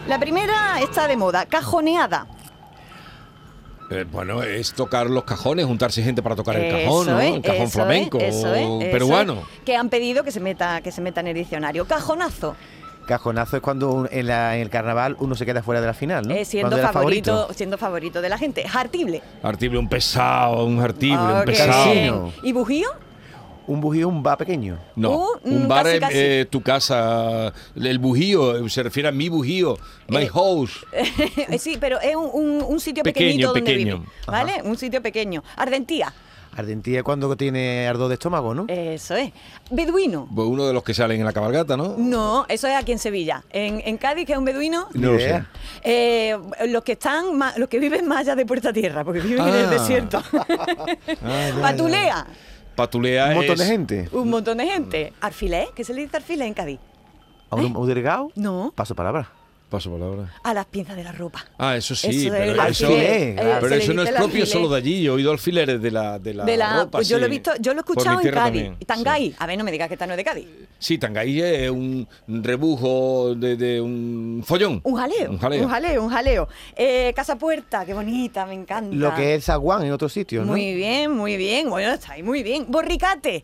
La 0.07 0.19
primera 0.19 0.79
está 0.81 1.07
de 1.07 1.17
moda, 1.17 1.45
cajoneada. 1.45 2.27
Eh, 3.91 4.03
bueno, 4.11 4.41
es 4.41 4.73
tocar 4.73 5.07
los 5.09 5.23
cajones, 5.25 5.65
juntarse 5.65 6.01
gente 6.01 6.23
para 6.23 6.35
tocar 6.35 6.55
el 6.55 6.63
Eso 6.65 6.77
cajón, 6.85 7.07
¿no? 7.07 7.19
es, 7.21 7.35
el 7.35 7.41
cajón 7.43 7.61
eso 7.63 7.71
flamenco 7.71 8.17
es, 8.17 8.35
eso 8.35 8.55
es, 8.55 8.65
o 8.67 8.81
eso 8.81 8.91
peruano. 8.91 9.33
es, 9.33 9.59
que 9.63 9.75
han 9.75 9.89
pedido 9.89 10.23
que 10.23 10.31
se 10.31 10.39
meta 10.39 10.81
que 10.81 10.91
se 10.91 11.01
meta 11.01 11.19
en 11.21 11.27
el 11.27 11.35
diccionario. 11.35 11.85
Cajonazo, 11.85 12.55
Cajonazo 13.05 13.57
es 13.57 13.61
cuando 13.61 14.07
en, 14.09 14.25
la- 14.25 14.55
en 14.55 14.63
el 14.63 14.71
carnaval 14.71 15.15
uno 15.19 15.35
se 15.35 15.45
queda 15.45 15.61
fuera 15.61 15.79
de 15.81 15.85
la 15.85 15.93
final, 15.93 16.27
¿no? 16.27 16.33
eh, 16.33 16.43
siendo 16.45 16.75
favorito, 16.79 17.47
siendo 17.53 17.77
favorito 17.77 18.19
de 18.21 18.29
la 18.29 18.39
gente. 18.39 18.67
Jartible. 18.67 19.21
Artible, 19.43 19.77
un 19.77 19.87
pesado, 19.87 20.65
un 20.65 20.79
artible, 20.79 21.17
Ah, 21.19 21.35
un 21.41 21.45
pesado. 21.45 22.33
¿Y 22.41 22.51
bujío? 22.53 22.87
Un 23.67 23.81
bujío, 23.81 24.07
un 24.07 24.23
va 24.25 24.37
pequeño. 24.37 24.77
No, 24.95 25.11
Uh, 25.11 25.25
un 25.43 25.63
mm, 25.65 25.67
bar 25.67 25.83
casi, 25.85 25.95
es 25.95 25.99
casi. 26.01 26.13
eh, 26.17 26.47
tu 26.49 26.61
casa, 26.61 27.51
el 27.75 27.99
bujío, 27.99 28.67
se 28.69 28.83
refiere 28.83 29.09
a 29.09 29.11
mi 29.11 29.27
bujío, 29.29 29.77
my 30.07 30.23
Eh, 30.23 30.27
house. 30.29 30.85
Eh, 31.49 31.57
sí, 31.59 31.77
pero 31.79 31.99
es 31.99 32.15
un, 32.15 32.29
un- 32.33 32.63
un 32.67 32.79
sitio 32.79 33.03
Pequeño, 33.03 33.25
pequeñito 33.25 33.47
donde 33.53 33.61
pequeño. 33.61 33.97
vive, 33.99 34.09
¿vale? 34.27 34.61
Un 34.63 34.77
sitio 34.77 35.01
pequeño. 35.01 35.43
Ardentía, 35.55 36.13
Ardentía 36.57 36.99
es 36.99 37.03
cuando 37.03 37.35
tiene 37.35 37.85
ardor 37.85 38.07
de 38.07 38.13
estómago, 38.13 38.53
¿no? 38.55 38.65
eso 38.69 39.13
es. 39.15 39.29
Beduino. 39.71 40.25
Pues 40.33 40.47
uno 40.47 40.65
de 40.65 40.71
los 40.71 40.83
que 40.83 40.93
salen 40.93 41.19
en 41.19 41.25
la 41.25 41.33
cabalgata, 41.33 41.75
¿no? 41.75 41.95
No, 41.97 42.45
eso 42.47 42.67
es 42.67 42.75
aquí 42.75 42.93
en 42.93 42.99
Sevilla. 42.99 43.43
En, 43.49 43.81
en 43.83 43.97
Cádiz, 43.97 44.25
que 44.25 44.31
es 44.31 44.37
un 44.39 44.45
beduino, 44.45 44.87
No 44.93 45.11
lo 45.13 45.19
sé. 45.19 45.43
eh, 45.83 46.37
los 46.67 46.81
que 46.85 46.93
están 46.93 47.37
ma- 47.37 47.53
los 47.57 47.67
que 47.67 47.77
viven 47.77 48.07
más 48.07 48.19
allá 48.19 48.35
de 48.37 48.45
Puerta 48.45 48.71
Tierra, 48.71 49.03
porque 49.03 49.19
viven 49.19 49.45
en 49.45 49.53
el 49.55 49.65
Ah. 49.65 49.69
desierto. 49.69 50.23
Ah, 51.23 51.49
ya, 51.55 51.61
Patulea. 51.61 52.25
Patulea 52.75 53.27
Un 53.29 53.33
montón 53.35 53.53
es- 53.53 53.59
de 53.59 53.65
gente. 53.65 54.09
Un 54.11 54.29
montón 54.29 54.57
de 54.57 54.65
gente. 54.67 55.13
¿Arfilé? 55.21 55.69
¿Qué 55.75 55.83
se 55.83 55.93
le 55.93 56.01
dice 56.01 56.17
arfilé 56.17 56.45
en 56.45 56.53
Cádiz? 56.53 56.79
¿A 57.49 57.55
un, 57.55 57.75
un 57.75 57.87
delgado? 57.87 58.31
No. 58.35 58.73
Paso 58.75 58.95
palabra. 58.95 59.29
Paso 59.69 59.91
palabra. 59.91 60.31
A 60.43 60.53
las 60.53 60.65
pinzas 60.67 60.95
de 60.95 61.03
la 61.03 61.11
ropa. 61.11 61.43
Ah, 61.57 61.75
eso 61.75 61.95
sí, 61.95 62.07
Eso 62.27 62.35
es 62.35 62.39
pero 62.39 62.51
eso, 62.53 62.61
alfiler, 62.87 63.39
eh, 63.39 63.57
pero 63.59 63.75
eso 63.75 63.93
no 63.93 64.03
es 64.03 64.09
propio 64.11 64.25
alfiler. 64.25 64.47
solo 64.47 64.69
de 64.69 64.77
allí. 64.77 65.01
Yo 65.01 65.13
he 65.13 65.15
oído 65.15 65.31
alfileres 65.31 65.81
de 65.81 65.89
la, 65.91 66.19
de 66.19 66.33
la, 66.35 66.45
De 66.45 66.55
la, 66.55 66.77
ropa. 66.83 66.91
pues 66.91 67.09
yo 67.09 67.17
lo 67.17 67.25
he 67.25 67.29
visto, 67.29 67.51
yo 67.59 67.73
lo 67.73 67.79
he 67.79 67.81
escuchado 67.81 68.21
en 68.21 68.29
Cádiz. 68.31 68.63
también, 68.63 68.77
Tangay. 68.85 69.29
sí. 69.31 69.35
A 69.39 69.47
ver, 69.47 69.57
no 69.57 69.63
me 69.63 69.71
digas 69.71 69.87
que 69.87 69.95
esta 69.95 70.05
no 70.05 70.13
es 70.13 70.17
de 70.17 70.23
Cádiz. 70.23 70.47
Sí, 70.77 70.99
Tangay 70.99 71.41
es 71.41 71.69
un 71.71 72.07
rebujo 72.27 73.33
de, 73.35 73.55
de 73.57 73.81
un 73.81 74.43
follón. 74.45 74.81
Un 74.83 74.95
jaleo. 74.95 75.31
Un 75.31 75.39
jaleo. 75.39 75.63
Un 75.63 75.69
jaleo, 75.69 76.03
un 76.03 76.09
jaleo. 76.09 76.47
Eh, 76.75 77.11
Casa 77.15 77.35
Puerta, 77.35 77.85
qué 77.85 77.93
bonita, 77.95 78.45
me 78.45 78.53
encanta. 78.53 78.95
Lo 78.95 79.15
que 79.15 79.33
es 79.35 79.45
zaguán 79.45 79.83
en 79.83 79.91
otros 79.91 80.13
sitios, 80.13 80.45
¿no? 80.45 80.51
Muy 80.51 80.75
bien, 80.75 81.11
muy 81.11 81.37
bien. 81.37 81.69
Bueno, 81.71 81.91
está 81.93 82.13
ahí 82.13 82.21
muy 82.23 82.43
bien. 82.43 82.65
Borricate. 82.69 83.43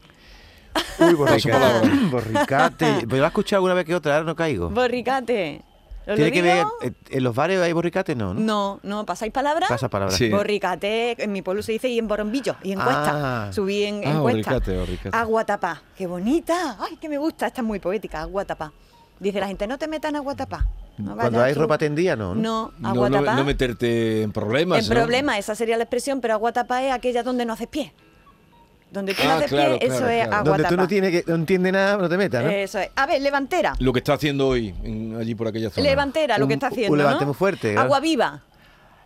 Uy, 1.00 1.14
borricate. 1.16 1.90
borricate. 2.12 2.86
Pero 3.02 3.18
lo 3.18 3.26
has 3.26 3.32
escuchado 3.32 3.58
alguna 3.58 3.74
vez 3.74 3.86
que 3.86 3.96
otra, 3.96 4.14
ahora 4.18 4.26
no 4.28 4.36
caigo. 4.36 4.70
Borricate. 4.70 5.64
¿Os 6.02 6.08
lo 6.08 6.16
Tiene 6.16 6.32
que 6.32 6.42
ver, 6.42 6.66
eh, 6.82 6.92
en 7.10 7.24
los 7.24 7.36
bares 7.36 7.60
hay 7.62 7.74
borricate, 7.74 8.16
no, 8.16 8.34
¿no? 8.34 8.40
No, 8.40 8.80
no, 8.84 9.06
¿pasáis 9.06 9.32
palabra? 9.32 9.68
Pasa 9.68 9.88
palabra. 9.90 10.16
Sí. 10.16 10.30
Borricate, 10.30 11.22
en 11.24 11.32
mi 11.32 11.42
pueblo 11.42 11.62
se 11.62 11.74
dice 11.74 11.90
y 11.90 12.00
en 12.00 12.08
borombillo, 12.08 12.56
y 12.64 12.72
encuesta. 12.72 13.48
Ah. 13.48 13.54
Subí 13.54 13.84
en 13.84 13.96
Ah, 14.06 14.12
encuesta. 14.12 14.22
borricate, 14.52 14.78
borricate. 14.80 15.16
Agua 15.18 15.46
tapá. 15.46 15.82
Qué 15.96 16.08
bonita. 16.08 16.78
Ay, 16.80 16.98
que 16.98 17.08
me 17.08 17.18
gusta. 17.18 17.48
Esta 17.48 17.62
es 17.62 17.68
muy 17.68 17.80
poética, 17.80 18.22
agua 18.22 18.46
tapá. 18.46 18.72
Dice 19.20 19.40
la 19.40 19.48
gente, 19.48 19.68
no 19.68 19.78
te 19.78 19.88
metas 19.88 20.10
en 20.10 20.16
agua 20.16 20.36
tapá. 20.36 20.66
No 20.98 21.16
Cuando 21.16 21.42
hay 21.42 21.54
tú. 21.54 21.60
ropa 21.62 21.78
tendida, 21.78 22.16
no. 22.16 22.34
No, 22.34 22.72
No, 22.80 22.90
agua 22.90 23.10
no, 23.10 23.20
tapá. 23.20 23.36
no 23.36 23.44
meterte 23.46 24.24
en 24.24 24.32
problemas. 24.32 24.80
En 24.80 24.90
¿no? 24.94 25.00
problema, 25.00 25.38
esa 25.38 25.54
sería 25.54 25.78
la 25.78 25.84
expresión, 25.84 26.20
pero 26.22 26.34
agua 26.34 26.52
tapá 26.52 26.84
es 26.84 26.92
aquella 26.92 27.22
donde 27.22 27.46
no 27.46 27.54
haces 27.54 27.68
pie. 27.68 27.94
Donde 28.92 29.14
tú 29.14 29.24
no 29.24 29.32
Ah, 29.32 29.42
claro, 29.48 29.80
pie, 29.80 29.88
eso 29.88 29.98
claro, 30.00 30.12
es 30.12 30.26
agua 30.28 30.44
Donde 30.44 30.64
tú 30.66 30.76
no, 30.78 30.88
tienes 30.88 31.12
que, 31.12 31.24
no 31.26 31.36
entiendes 31.36 31.72
nada, 31.72 31.98
no 31.98 32.10
te 32.10 32.18
metas, 32.18 32.44
¿no? 32.44 32.50
Eso 32.50 32.78
es. 32.80 32.90
A 32.96 33.06
ver, 33.08 33.22
levantera. 33.22 33.74
Lo 33.80 33.94
que 33.94 34.00
está 34.00 34.14
haciendo 34.14 34.50
hoy, 34.50 34.76
en- 34.84 35.16
allí 35.18 35.34
por 35.34 35.48
aquella 35.48 35.70
zona. 35.70 35.88
Levantera, 35.88 36.38
lo 36.38 36.46
que 36.48 36.54
Un- 36.54 36.58
está 36.58 36.68
un 36.68 36.74
haciendo. 36.74 36.96
levante 36.98 37.22
¿no? 37.22 37.26
muy 37.28 37.34
fuerte, 37.36 37.72
claro. 37.72 37.86
Agua 37.86 38.00
viva. 38.02 38.42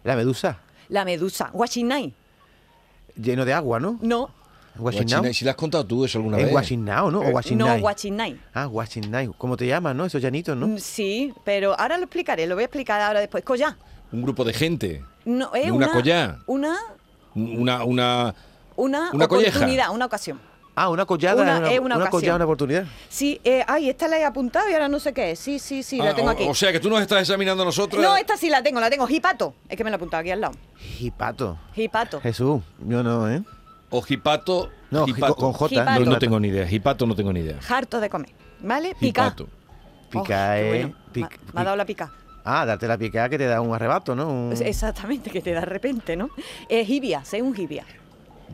La 0.04 0.16
medusa, 0.16 0.58
La 0.90 1.06
medusa. 1.06 1.50
Guachinay. 1.54 2.14
lleno 3.16 3.46
de 3.46 3.54
agua, 3.54 3.80
¿no? 3.80 3.98
No. 4.02 4.30
Guachinay, 4.78 5.34
si 5.34 5.46
le 5.46 5.52
has 5.52 5.56
contado 5.56 5.86
tú 5.86 6.04
eso 6.04 6.18
alguna 6.18 6.38
Es 6.38 6.44
vez. 6.44 6.52
guachinao, 6.52 7.10
¿no? 7.10 7.20
O 7.20 7.24
No, 7.24 7.30
guachinay. 7.80 8.38
Ah, 8.54 8.66
guachinay. 8.66 9.30
¿Cómo 9.38 9.56
te 9.56 9.66
llaman, 9.68 9.96
no? 9.96 10.06
Esos 10.06 10.22
llanitos, 10.22 10.58
¿no? 10.58 10.68
Mm, 10.68 10.78
Sí, 10.80 11.34
pero 11.46 11.80
ahora 11.80 11.98
lo 11.98 12.04
explicaré, 12.04 12.46
lo 12.46 12.56
voy 12.56 12.64
a 12.64 12.66
explicar 12.66 13.00
ahora 13.00 13.20
después. 13.22 13.44
Collá. 13.44 13.78
Un 14.12 14.22
grupo 14.24 14.44
de 14.44 14.52
gente. 14.54 15.04
No, 15.24 15.54
es 15.56 15.72
Una 15.72 15.88
una, 15.88 15.92
collá. 15.94 16.40
Una, 16.48 16.78
Una, 17.36 17.84
una, 17.86 18.36
una, 18.76 19.12
Una 19.14 19.28
colleja. 19.28 19.58
oportunidad, 19.58 19.90
una 19.92 20.06
ocasión. 20.06 20.40
Ah, 20.78 20.90
una 20.90 21.06
collada. 21.06 21.42
Una- 21.42 21.58
una, 21.60 21.72
es 21.72 21.80
una 21.80 22.10
collada, 22.10 22.36
una 22.36 22.44
oportunidad. 22.46 22.86
Sí, 23.08 23.40
eh, 23.46 23.64
ay, 23.66 23.90
esta 23.90 24.10
la 24.10 24.18
he 24.20 24.26
apuntado 24.26 24.70
y 24.70 24.74
ahora 24.74 24.90
no 24.90 25.00
sé 25.00 25.14
qué 25.14 25.32
es. 25.32 25.40
Sí, 25.40 25.58
sí, 25.58 25.84
sí, 25.84 25.98
la 26.00 26.10
Ah, 26.10 26.16
tengo 26.16 26.28
o- 26.28 26.32
aquí. 26.32 26.46
O 26.50 26.54
sea 26.54 26.74
que 26.74 26.82
tú 26.82 26.90
nos 26.90 27.00
estás 27.02 27.22
examinando 27.22 27.64
a 27.64 27.66
nosotros. 27.66 28.04
no, 28.04 28.18
esta 28.18 28.36
sí 28.36 28.50
la 28.50 28.62
tengo, 28.62 28.82
la 28.82 28.90
tengo. 28.90 29.08
Hipato. 29.08 29.56
Es 29.70 29.78
que 29.78 29.84
me 29.86 29.90
la 29.90 29.96
he 29.96 29.98
apuntado 29.98 30.20
aquí 30.22 30.32
al 30.32 30.42
lado. 30.42 30.54
Jipato. 30.78 31.58
Hipato. 31.76 32.20
Jesús, 32.20 32.62
yo 32.86 33.04
no, 33.04 33.30
¿eh? 33.30 33.42
O 33.90 34.02
jipato. 34.02 34.70
No, 34.92 35.06
con 35.38 35.54
J. 35.54 35.98
No, 36.00 36.06
no 36.06 36.20
tengo 36.20 36.40
ni 36.42 36.50
idea. 36.50 36.68
Jipato 36.68 37.06
no 37.06 37.16
tengo 37.16 37.32
ni 37.32 37.40
idea. 37.40 37.58
Harto 37.70 38.00
de 38.02 38.10
comer. 38.10 38.32
¿Vale? 38.62 38.96
Pica. 39.00 39.24
Jipato. 39.32 39.48
Pica, 40.10 40.22
Oh, 40.22 40.26
qué 40.56 40.60
eh. 40.62 40.68
bueno. 40.68 40.96
pic- 41.14 41.30
Me- 41.46 41.54
me 41.54 41.62
ha 41.62 41.64
dado 41.64 41.78
la 41.78 41.86
pica. 41.86 42.12
Ah, 42.44 42.66
darte 42.66 42.88
la 42.88 42.98
picada 42.98 43.28
que 43.30 43.38
te 43.38 43.46
da 43.46 43.60
un 43.62 43.74
arrebato, 43.74 44.14
¿no? 44.14 44.28
Un- 44.28 44.54
Exactamente, 44.62 45.30
que 45.32 45.42
te 45.42 45.52
da 45.54 45.62
de 45.62 45.66
repente, 45.66 46.16
¿no? 46.16 46.30
Eh, 46.70 46.86
jibia, 46.86 47.24
sé 47.26 47.42
un 47.42 47.56
jibia. 47.56 47.86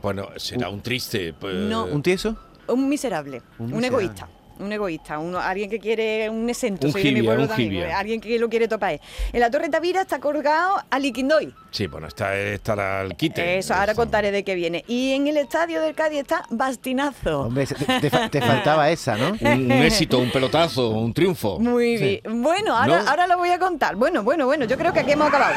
Bueno, 0.02 0.30
será 0.38 0.70
un 0.70 0.82
triste. 0.82 1.34
pues, 1.34 1.54
No. 1.56 1.86
¿Un 1.86 2.02
tieso? 2.04 2.36
Un 2.68 2.88
miserable, 2.88 3.42
un, 3.60 3.66
miserable. 3.68 3.88
egoísta. 3.88 4.28
un 4.60 4.72
egoísta, 4.72 5.18
uno, 5.18 5.40
alguien 5.40 5.70
que 5.72 5.80
quiere 5.80 6.30
un 6.30 6.48
exento, 6.48 6.86
Un 6.88 6.94
soy 6.94 7.02
de 7.04 7.12
mi 7.14 7.24
pueblo 7.24 7.44
un 7.44 7.50
también, 7.50 7.70
jibia. 7.72 7.98
alguien 7.98 8.22
que 8.22 8.38
lo 8.38 8.48
quiere 8.48 8.68
topar. 8.68 9.00
En 9.34 9.40
la 9.40 9.50
Torre 9.50 9.70
Tavira 9.70 10.02
está 10.02 10.20
colgado 10.20 10.76
Aliquindoy. 10.92 11.52
Sí, 11.72 11.88
bueno, 11.88 12.08
está, 12.08 12.38
estará 12.38 13.02
al 13.02 13.16
quite. 13.18 13.58
Eso, 13.58 13.74
ahora 13.74 13.96
contaré 13.96 14.30
de 14.32 14.44
qué 14.44 14.54
viene. 14.54 14.86
Y 14.88 15.14
en 15.14 15.26
el 15.28 15.38
estadio 15.38 15.82
del 15.82 15.96
Cádiz 15.96 16.20
está 16.20 16.44
Bastinazo. 16.52 17.42
Hombre, 17.42 17.66
te, 17.66 17.74
te 18.00 18.10
fa- 18.12 18.30
te 18.30 18.40
faltaba 18.40 18.90
esa, 18.92 19.18
¿no? 19.18 19.30
Un, 19.42 19.64
un 19.66 19.72
éxito, 19.72 20.20
un 20.20 20.30
pelotazo, 20.32 20.90
un 20.92 21.12
triunfo. 21.14 21.60
Muy 21.60 21.98
Sí. 21.98 22.22
bien. 22.24 22.42
Bueno, 22.44 22.78
ahora, 22.78 23.02
¿No? 23.04 23.10
ahora 23.10 23.26
lo 23.28 23.38
voy 23.40 23.50
a 23.50 23.58
contar. 23.58 23.96
Bueno, 23.96 24.22
bueno, 24.24 24.46
bueno, 24.46 24.66
yo 24.66 24.78
creo 24.78 24.94
que 24.94 25.00
aquí 25.00 25.12
hemos 25.14 25.28
acabado. 25.28 25.56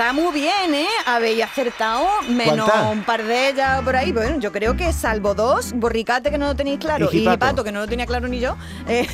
Está 0.00 0.14
muy 0.14 0.32
bien, 0.32 0.74
¿eh? 0.74 0.86
Habéis 1.04 1.44
acertado 1.44 2.06
menos 2.30 2.70
¿Cuántas? 2.70 2.90
un 2.96 3.02
par 3.02 3.22
de 3.22 3.50
ellas 3.50 3.82
por 3.82 3.94
ahí. 3.96 4.12
Bueno, 4.12 4.40
yo 4.40 4.50
creo 4.50 4.74
que 4.74 4.94
salvo 4.94 5.34
dos, 5.34 5.74
Borricate 5.74 6.30
que 6.30 6.38
no 6.38 6.46
lo 6.46 6.56
tenéis 6.56 6.78
claro 6.78 7.10
Y 7.12 7.18
y. 7.18 7.36
Pato 7.36 7.62
que 7.62 7.70
no 7.70 7.80
lo 7.80 7.86
tenía 7.86 8.06
claro 8.06 8.26
ni 8.26 8.40
yo, 8.40 8.56
eh, 8.88 9.06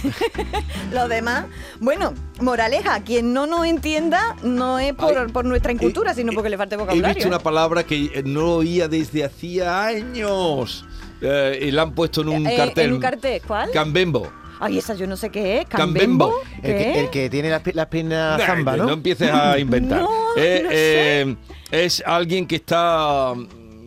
los 0.92 1.08
demás. 1.08 1.46
Bueno, 1.80 2.14
moraleja, 2.40 3.00
quien 3.00 3.32
no 3.32 3.48
nos 3.48 3.66
entienda 3.66 4.36
no 4.44 4.78
es 4.78 4.94
por, 4.94 5.18
Ay, 5.18 5.26
por 5.32 5.44
nuestra 5.44 5.72
incultura, 5.72 6.14
sino 6.14 6.32
porque 6.32 6.50
le 6.50 6.56
falta 6.56 6.76
He 6.76 6.78
vocabulario. 6.78 7.14
visto 7.16 7.26
una 7.26 7.38
¿eh? 7.38 7.42
palabra 7.42 7.82
que 7.82 8.04
eh, 8.04 8.22
no 8.24 8.52
oía 8.58 8.86
desde 8.86 9.24
hacía 9.24 9.86
años. 9.86 10.86
Eh, 11.20 11.58
y 11.62 11.70
la 11.72 11.82
han 11.82 11.96
puesto 11.96 12.20
en 12.20 12.28
un 12.28 12.46
Eh, 12.46 12.56
cartel. 12.56 12.86
En 12.86 12.92
un 12.92 13.00
cartel, 13.00 13.42
¿cuál? 13.44 13.72
Cambembo. 13.72 14.30
Ay, 14.60 14.78
esa 14.78 14.94
yo 14.94 15.06
no 15.06 15.16
sé 15.16 15.30
qué 15.30 15.60
es. 15.60 15.66
Cambembo. 15.66 16.32
El 16.56 16.62
que, 16.62 16.78
¿Qué? 16.78 17.00
el 17.00 17.10
que 17.10 17.30
tiene 17.30 17.50
las, 17.50 17.62
pi- 17.62 17.72
las 17.72 17.86
piernas 17.86 18.40
zamba, 18.42 18.76
¿no? 18.76 18.90
empieces 18.90 19.30
a 19.30 19.58
inventar. 19.58 20.00
No, 20.36 20.42
Eh, 20.42 20.60
no 20.64 20.70
eh, 20.72 21.36
es 21.84 22.02
alguien 22.06 22.46
que 22.46 22.56
está 22.56 23.32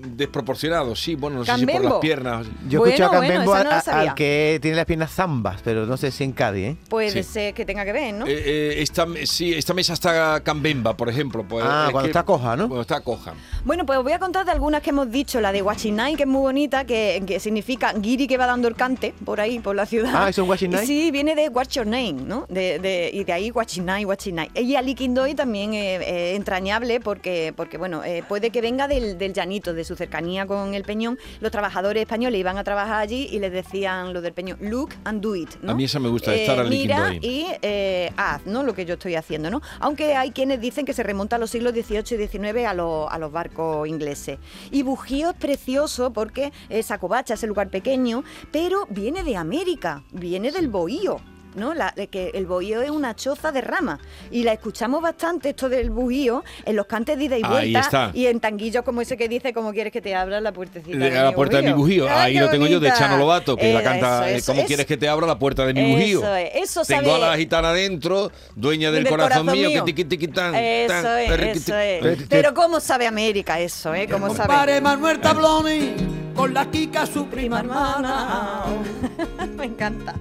desproporcionado, 0.02 0.96
sí, 0.96 1.16
bueno, 1.16 1.38
no 1.40 1.46
sé 1.46 1.56
si 1.58 1.66
por 1.66 1.84
las 1.84 1.94
piernas. 1.96 2.46
Yo 2.68 2.78
he 2.78 2.80
Bueno, 2.80 2.86
escuchado 2.94 3.14
a 3.14 3.18
bueno, 3.18 3.34
Cambembo 3.34 3.56
esa 3.56 3.92
no 3.94 3.98
al 4.00 4.16
que 4.16 4.60
tiene 4.62 4.78
las 4.78 4.86
piernas 4.86 5.12
zambas, 5.12 5.62
pero 5.64 5.86
no 5.86 5.98
sé 5.98 6.12
si 6.12 6.24
en 6.24 6.32
Cádiz, 6.32 6.68
¿eh? 6.68 6.76
Puede 6.90 7.12
Sí. 7.12 7.24
ser 7.24 7.54
que 7.54 7.66
tenga 7.66 7.86
que 7.86 7.92
ver, 7.94 8.14
¿no? 8.14 8.26
Eh, 8.28 8.32
eh, 8.34 8.76
esta, 8.82 9.06
sí, 9.26 9.54
esta 9.54 9.74
mesa 9.74 9.94
está 9.94 10.42
cambemba, 10.42 10.96
por 10.96 11.10
ejemplo. 11.10 11.44
Pues, 11.48 11.66
Ah, 11.68 11.86
es 11.88 11.92
cuando 11.92 12.08
que- 12.08 12.12
está 12.12 12.24
coja, 12.24 12.56
¿no? 12.56 12.68
Cuando 12.68 12.82
está 12.82 13.02
coja. 13.02 13.34
Bueno, 13.66 13.86
pues 13.86 13.98
os 14.00 14.04
voy 14.04 14.14
a 14.14 14.20
contar 14.20 14.46
de 14.46 14.52
algunas 14.52 14.82
que 14.82 14.90
hemos 14.92 15.10
dicho. 15.12 15.40
La 15.42 15.52
de 15.52 15.62
Huachinay, 15.62 16.16
que 16.16 16.24
es 16.24 16.30
muy 16.30 16.42
bonita, 16.42 16.86
que, 16.86 17.24
que 17.26 17.40
significa 17.40 17.94
guiri 17.94 18.28
que 18.28 18.38
va 18.38 18.46
dando 18.46 18.68
el 18.68 18.76
cante 18.76 19.14
por 19.26 19.40
ahí, 19.42 19.60
por 19.60 19.76
la 19.76 19.86
ciudad. 19.86 20.12
Ah, 20.16 20.30
¿eso 20.30 20.44
es 20.44 20.50
Huachinay? 20.50 20.86
Sí, 20.86 21.12
viene 21.12 21.36
de 21.36 21.50
What's 21.50 21.74
Your 21.76 21.86
Name, 21.88 22.14
¿no? 22.14 22.46
De, 22.50 22.80
de- 22.80 23.10
y 23.14 23.24
de 23.24 23.34
ahí 23.34 23.52
Huachinay, 23.52 24.06
Huachinay. 24.06 24.50
Y 24.56 24.76
Aliquindoy 24.76 25.36
también 25.36 25.74
es 25.74 26.02
eh, 26.02 26.36
entrañable 26.36 27.00
porque, 27.00 27.54
porque 27.56 27.78
bueno, 27.78 28.04
eh, 28.04 28.24
puede 28.28 28.50
que 28.50 28.62
venga 28.62 28.88
del, 28.88 29.18
del 29.18 29.34
llanito, 29.34 29.74
de 29.74 29.84
su 29.90 29.96
cercanía 29.96 30.46
con 30.46 30.74
el 30.76 30.84
Peñón. 30.84 31.18
Los 31.42 31.52
trabajadores 31.52 32.02
españoles 32.02 32.40
iban 32.40 32.58
a 32.60 32.64
trabajar 32.64 33.02
allí 33.02 33.28
y 33.32 33.40
les 33.40 33.52
decían 33.52 34.14
lo 34.14 34.22
del 34.22 34.34
Peñón, 34.34 34.58
look 34.62 34.92
and 35.04 35.20
do 35.22 35.36
it, 35.36 35.50
¿no? 35.64 35.72
A 35.72 35.76
mí 35.76 35.84
esa 35.86 36.00
me 36.00 36.10
gusta, 36.10 36.34
Eh, 36.34 36.42
estar 36.46 36.64
Mira 36.68 37.14
y 37.16 37.48
eh, 37.64 38.12
haz, 38.16 38.46
¿no? 38.46 38.62
Lo 38.64 38.74
que 38.76 38.86
yo 38.86 38.94
estoy 38.94 39.16
haciendo, 39.16 39.50
¿no? 39.50 39.62
Aunque 39.80 40.16
hay 40.16 40.30
quienes 40.32 40.62
dicen 40.62 40.86
que 40.86 40.94
se 40.94 41.02
remonta 41.02 41.38
a 41.38 41.40
los 41.40 41.50
siglos 41.50 41.74
XVIII 41.74 42.24
y 42.24 42.28
XIX 42.28 42.66
a, 42.68 42.74
los- 42.76 43.12
a 43.12 43.18
los 43.18 43.32
barcos 43.32 43.88
ingleses. 43.88 44.38
Y 44.72 44.84
Bujío 44.84 45.32
es 45.32 45.36
precioso 45.38 46.14
porque 46.14 46.54
es 46.70 46.92
Acobacha, 46.92 47.34
es 47.34 47.42
el 47.44 47.50
lugar 47.50 47.70
pequeño, 47.70 48.24
pero 48.52 48.86
viene 48.92 49.24
de 49.24 49.36
América, 49.38 50.04
viene 50.12 50.52
del 50.52 50.68
Bohío. 50.68 51.20
¿No? 51.56 51.74
La, 51.74 51.92
que 52.12 52.32
el 52.34 52.46
bohío 52.46 52.82
es 52.82 52.90
una 52.90 53.16
choza 53.16 53.52
de 53.52 53.62
rama 53.62 54.00
y 54.32 54.44
la 54.44 54.54
escuchamos 54.54 55.02
bastante 55.02 55.50
esto 55.50 55.70
del 55.70 55.90
bujío 55.90 56.44
en 56.66 56.76
los 56.76 56.86
cantes 56.86 57.18
de 57.18 57.26
ida 57.26 57.38
y 57.38 57.42
Ahí 57.44 57.50
vuelta 57.50 57.80
está. 57.80 58.12
y 58.14 58.28
en 58.28 58.40
tanguillos 58.40 58.84
como 58.84 59.02
ese 59.02 59.18
que 59.18 59.28
dice 59.28 59.54
como 59.54 59.72
quieres 59.74 59.92
que 59.92 60.02
te 60.02 60.16
abra 60.16 60.40
la 60.42 60.52
puertecita 60.52 60.98
De- 60.98 61.10
de 61.10 61.18
a 61.18 61.24
la 61.24 61.30
mi 61.30 61.36
puerta 61.36 61.58
de 61.58 61.64
mi 61.64 61.74
bujío. 61.74 62.08
Ah, 62.10 62.24
Ahí 62.24 62.36
lo 62.38 62.50
tengo 62.50 62.68
yo 62.68 62.80
de. 62.80 62.92
Chano 62.94 63.18
Lobato, 63.18 63.56
que 63.56 63.74
la 63.74 63.82
canta 63.84 64.20
eso, 64.22 64.26
eh, 64.30 64.36
eso, 64.38 64.52
¿Cómo 64.52 64.60
eso. 64.62 64.68
quieres 64.68 64.86
que 64.86 64.98
te 64.98 65.08
abra 65.08 65.26
la 65.28 65.38
puerta 65.40 65.66
de 65.66 65.74
mi 65.74 65.92
bujío? 65.94 66.20
Eso 66.20 66.36
es, 66.36 66.50
eso 66.56 66.82
Tengo 66.86 67.12
a 67.16 67.20
sabe- 67.20 67.32
la 67.32 67.38
gitana 67.38 67.72
dentro, 67.74 68.32
dueña 68.56 68.92
del, 68.92 69.04
Del 69.04 69.12
corazón, 69.12 69.46
corazón 69.46 69.60
mío, 69.60 69.70
mío. 69.70 69.84
que 69.86 69.92
tiqui 69.94 70.06
tiqui 70.06 70.28
tan. 70.28 70.54
Eso 70.56 70.94
tan, 70.94 71.20
es, 71.20 71.30
perriqui, 71.30 71.58
eso 71.58 71.74
tiqui. 71.74 72.22
es. 72.24 72.28
Pero 72.30 72.54
cómo 72.54 72.80
sabe 72.80 73.08
América 73.08 73.60
eso, 73.60 73.94
¿eh? 73.94 74.08
¿Cómo 74.10 74.34
sabe? 74.36 74.82
Manuel 74.82 75.20
Tabloni 75.20 75.94
con 76.36 76.54
la 76.54 76.70
Kika, 76.70 77.06
su 77.06 77.28
prima 77.28 77.60
hermana. 77.60 78.64
Me 79.58 79.66
encanta. 79.66 80.16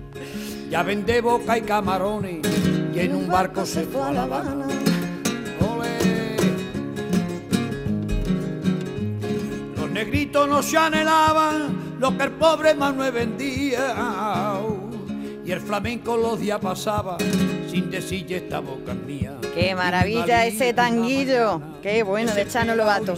Ya 0.70 0.82
vende 0.82 1.20
boca 1.20 1.56
y 1.56 1.62
camarones 1.62 2.40
y 2.94 3.00
en 3.00 3.14
un 3.14 3.28
barco 3.28 3.64
se 3.64 3.84
fue 3.84 4.02
a 4.02 4.12
La 4.12 4.24
Habana. 4.24 4.66
Los 9.76 9.90
negritos 9.90 10.48
no 10.48 10.62
se 10.62 10.76
anhelaban 10.76 11.96
lo 11.98 12.16
que 12.16 12.24
el 12.24 12.32
pobre 12.32 12.74
Manuel 12.74 13.12
vendía. 13.12 14.60
Y 15.44 15.50
el 15.50 15.60
flamenco 15.60 16.16
los 16.16 16.38
días 16.38 16.58
pasaba 16.60 17.16
sin 17.70 17.90
decirle 17.90 18.36
esta 18.36 18.60
boca 18.60 18.92
mía. 18.92 19.34
Qué 19.54 19.74
maravilla 19.74 20.44
ese 20.44 20.74
tanguillo. 20.74 21.62
Qué 21.82 22.02
bueno, 22.02 22.34
de 22.34 22.46
Chano 22.46 22.74
Lobato. 22.76 23.16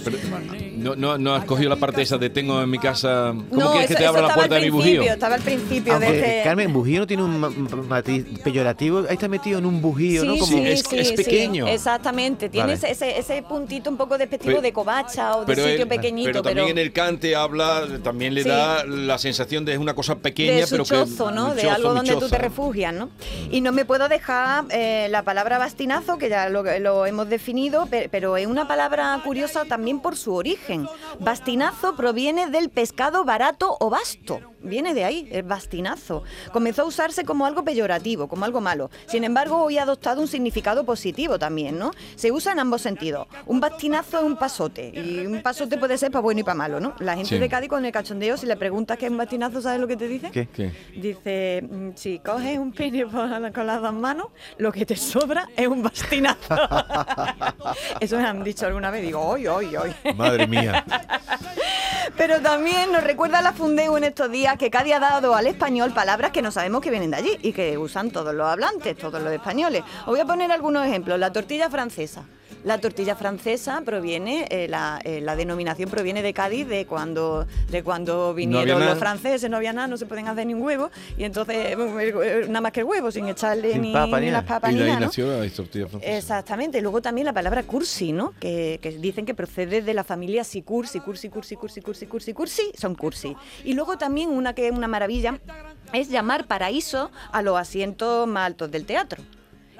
No, 0.81 0.97
no, 0.97 1.19
no 1.19 1.35
has 1.35 1.45
cogido 1.45 1.69
la 1.69 1.77
parte 1.77 2.03
esa 2.03 2.19
de 2.19 2.31
tengo 2.31 2.61
en 2.63 2.71
mi 2.71 2.79
casa. 2.79 3.33
¿Cómo 3.51 3.61
No, 3.61 3.71
quieres 3.73 3.89
que 3.89 3.95
te 3.97 4.07
abra 4.07 4.23
la 4.23 4.29
estaba 4.29 4.35
puerta 4.47 4.57
al 4.57 4.61
de 4.63 4.67
mi 4.71 4.77
principio, 4.77 5.01
bujío? 5.01 5.13
Estaba 5.15 5.35
al 5.35 5.43
principio 5.43 5.93
Aunque, 5.95 6.13
de 6.13 6.19
este... 6.19 6.43
Carmen, 6.45 6.73
bujío 6.73 7.01
no 7.01 7.07
tiene 7.07 7.23
un 7.23 7.39
ma- 7.41 7.51
ma- 7.51 7.77
matiz 7.89 8.25
peyorativo. 8.43 9.01
Ahí 9.09 9.15
está 9.15 9.29
metido 9.29 9.59
en 9.59 9.67
un 9.67 9.81
bujío, 9.83 10.25
¿no? 10.25 10.35
Sí, 10.35 10.41
Como, 10.41 10.53
Sí, 10.53 10.67
es- 10.67 10.93
es 10.93 11.13
pequeño. 11.13 11.67
exactamente. 11.67 12.49
Tiene 12.49 12.75
Vale. 12.77 12.91
ese, 12.91 13.19
ese 13.19 13.43
puntito 13.43 13.91
un 13.91 13.97
poco 13.97 14.17
despectivo 14.19 14.51
Pero- 14.53 14.63
de 14.63 14.73
covacha 14.73 15.37
o 15.37 15.41
de 15.41 15.47
Pero, 15.47 15.65
sitio 15.67 15.83
él- 15.83 15.89
pequeñito. 15.89 16.29
pero 16.31 16.43
también 16.43 16.69
en 16.69 16.79
el 16.79 16.93
cante 16.93 17.35
habla, 17.37 17.87
también 18.03 18.35
le 18.35 18.43
Sí. 18.43 18.49
da 18.49 18.85
la 18.85 19.19
sensación 19.19 19.65
de 19.65 19.73
es 19.73 19.79
una 19.79 19.95
cosa 19.95 20.17
pequeña, 20.17 20.55
de 20.57 20.67
su 20.67 20.71
pero 20.73 20.85
chozo, 20.85 21.29
que. 21.29 21.35
¿no? 21.35 21.55
De 21.55 21.69
algo 21.71 21.95
donde 21.95 22.15
tú 22.17 22.29
te 22.29 22.39
refugias, 22.39 22.95
¿no? 22.95 23.09
Y 23.51 23.61
no 23.61 23.73
me 23.73 23.85
puedo 23.85 24.09
dejar 24.09 24.65
eh, 24.71 25.09
la 25.11 25.23
palabra 25.23 25.59
bastinazo, 25.59 26.19
que 26.19 26.29
ya 26.29 26.49
lo, 26.49 26.63
lo 26.79 27.07
hemos 27.07 27.29
definido, 27.29 27.87
pe- 27.87 28.09
pero 28.11 28.37
es 28.37 28.47
una 28.47 28.67
palabra 28.69 29.21
curiosa 29.25 29.65
también 29.65 30.01
por 30.01 30.17
su 30.17 30.35
origen. 30.35 30.70
Bastinazo 31.19 31.95
proviene 31.95 32.49
del 32.49 32.71
pescado 32.71 33.25
barato 33.25 33.77
o 33.81 33.91
basto. 33.91 34.41
Viene 34.63 34.95
de 34.95 35.05
ahí, 35.05 35.29
el 35.33 35.43
bastinazo. 35.43 36.23
Comenzó 36.53 36.83
a 36.83 36.85
usarse 36.85 37.25
como 37.25 37.47
algo 37.47 37.65
peyorativo, 37.65 38.29
como 38.29 38.45
algo 38.45 38.61
malo. 38.61 38.91
Sin 39.07 39.25
embargo, 39.25 39.63
hoy 39.63 39.79
ha 39.79 39.83
adoptado 39.85 40.21
un 40.21 40.29
significado 40.29 40.85
positivo 40.85 41.39
también, 41.39 41.79
¿no? 41.79 41.91
Se 42.17 42.31
usa 42.31 42.53
en 42.53 42.61
ambos 42.61 42.83
sentidos. 42.83 43.27
Un 43.47 43.61
bastinazo 43.61 44.19
es 44.19 44.25
un 44.25 44.37
pasote. 44.37 44.89
Y 44.95 45.27
un 45.27 45.43
pasote 45.43 45.79
puede 45.79 45.97
ser 45.99 46.11
para 46.11 46.21
bueno 46.23 46.41
y 46.41 46.45
para 46.45 46.55
malo, 46.55 46.81
¿no? 46.81 46.95
La 46.99 47.15
gente 47.15 47.31
Sí. 47.31 47.39
de 47.39 47.49
Cádiz 47.49 47.69
con 47.69 47.85
el 47.85 47.93
cachondeo, 47.93 48.37
si 48.37 48.47
le 48.47 48.57
preguntas 48.57 48.99
qué 48.99 49.07
es 49.07 49.11
un 49.11 49.19
bastinazo, 49.19 49.61
¿sabes 49.63 49.81
lo 49.81 49.87
que 49.89 49.97
te 49.97 50.09
dice? 50.09 50.31
¿Qué? 50.31 50.49
¿Qué? 50.49 50.73
Dice, 50.97 51.63
mm, 51.69 51.91
si 51.95 52.19
coges 52.19 52.59
un 52.59 52.73
pene 52.73 53.05
con 53.07 53.67
las 53.67 53.81
dos 53.81 53.95
manos, 53.95 54.27
lo 54.59 54.73
que 54.73 54.85
te 54.85 54.97
sobra 54.97 55.49
es 55.57 55.67
un 55.69 55.83
bastinazo. 55.83 56.55
Eso 58.01 58.17
me 58.19 58.27
han 58.27 58.43
dicho 58.45 58.67
alguna 58.67 58.91
vez. 58.91 59.03
Digo, 59.03 59.21
hoy, 59.21 59.47
hoy, 59.47 59.75
hoy. 59.77 59.93
Madre 60.17 60.47
mía. 60.47 60.85
Pero 62.17 62.41
también 62.41 62.93
nos 62.93 63.03
recuerda 63.05 63.41
la 63.41 63.53
Fundeu 63.53 63.97
en 63.97 64.05
estos 64.05 64.31
días 64.31 64.50
que 64.57 64.71
Cádiz 64.71 64.95
ha 64.95 65.01
dado 65.01 65.35
al 65.35 65.47
español 65.47 65.93
palabras 65.93 66.31
que 66.31 66.43
no 66.43 66.51
sabemos 66.51 66.81
que 66.81 66.91
vienen 66.91 67.11
de 67.11 67.17
allí 67.17 67.39
y 67.43 67.53
que 67.53 67.79
usan 67.79 68.11
todos 68.11 68.35
los 68.35 68.47
hablantes, 68.47 68.97
todos 68.97 69.23
los 69.23 69.33
españoles. 69.33 69.83
Os 70.01 70.07
voy 70.07 70.21
a 70.21 70.25
poner 70.25 70.51
algunos 70.53 70.87
ejemplos. 70.87 71.19
La 71.19 71.33
tortilla 71.33 71.71
francesa. 71.71 72.25
La 72.63 72.79
tortilla 72.79 73.17
francesa 73.17 73.81
proviene, 73.85 74.47
eh, 74.51 74.69
la, 74.69 75.01
eh, 75.05 75.21
la 75.23 75.35
denominación 75.35 75.89
proviene 75.89 76.23
de 76.23 76.35
Cádiz, 76.35 76.69
de 76.69 76.85
cuando, 76.85 77.47
de 77.71 77.83
cuando 77.83 78.35
vinieron 78.35 78.85
los 78.85 78.99
franceses, 78.99 79.49
no 79.49 79.57
había 79.57 79.73
nada, 79.73 79.89
no 79.89 79.97
se 79.97 80.05
pueden 80.05 80.29
hacer 80.29 80.47
ni 80.47 80.53
un 80.53 80.63
huevo, 80.63 80.91
y 81.17 81.25
entonces 81.25 81.57
eh, 81.57 82.45
nada 82.49 82.61
más 82.61 82.73
que 82.73 82.81
el 82.81 82.87
huevo, 82.87 83.11
sin 83.11 83.29
echarle 83.29 83.73
Sin 83.73 83.83
ni, 83.83 83.93
papa 83.93 84.21
las 84.21 84.45
papas 84.45 84.73
Y 84.73 84.75
ni 84.75 84.81
nada, 84.81 85.01
¿no? 85.01 85.07
nació 85.07 85.27
la 85.27 85.49
tortilla 85.51 85.87
francesa. 85.87 86.17
Exactamente. 86.17 86.79
Y 86.79 86.81
luego 86.83 87.01
también 87.01 87.25
la 87.25 87.33
palabra 87.33 87.63
cursi, 87.63 88.13
¿no? 88.13 88.35
Que, 88.39 88.79
que 88.83 88.91
dicen 88.93 89.25
que 89.25 89.35
procede 89.35 89.81
de 89.81 89.95
la 89.95 90.05
familia 90.05 90.45
Sicur, 90.45 90.87
Sicur, 90.87 91.17
Sicur, 91.17 91.45
Sicur, 91.45 91.71
Sicur, 91.71 91.95
Sicur, 91.95 92.23
Sicur, 92.23 92.49
sí, 92.49 92.73
son 92.77 92.95
cursi. 92.95 93.35
Y 93.65 93.73
luego 93.73 93.97
también 93.97 94.29
una 94.31 94.55
que 94.55 94.69
es 94.69 94.73
una 94.73 94.89
maravilla 94.89 95.41
es 95.93 96.11
llamar 96.11 96.47
paraíso 96.47 97.11
a 97.33 97.41
los 97.43 97.59
asientos 97.59 98.29
más 98.29 98.47
altos 98.47 98.71
del 98.71 98.85
teatro. 98.85 99.23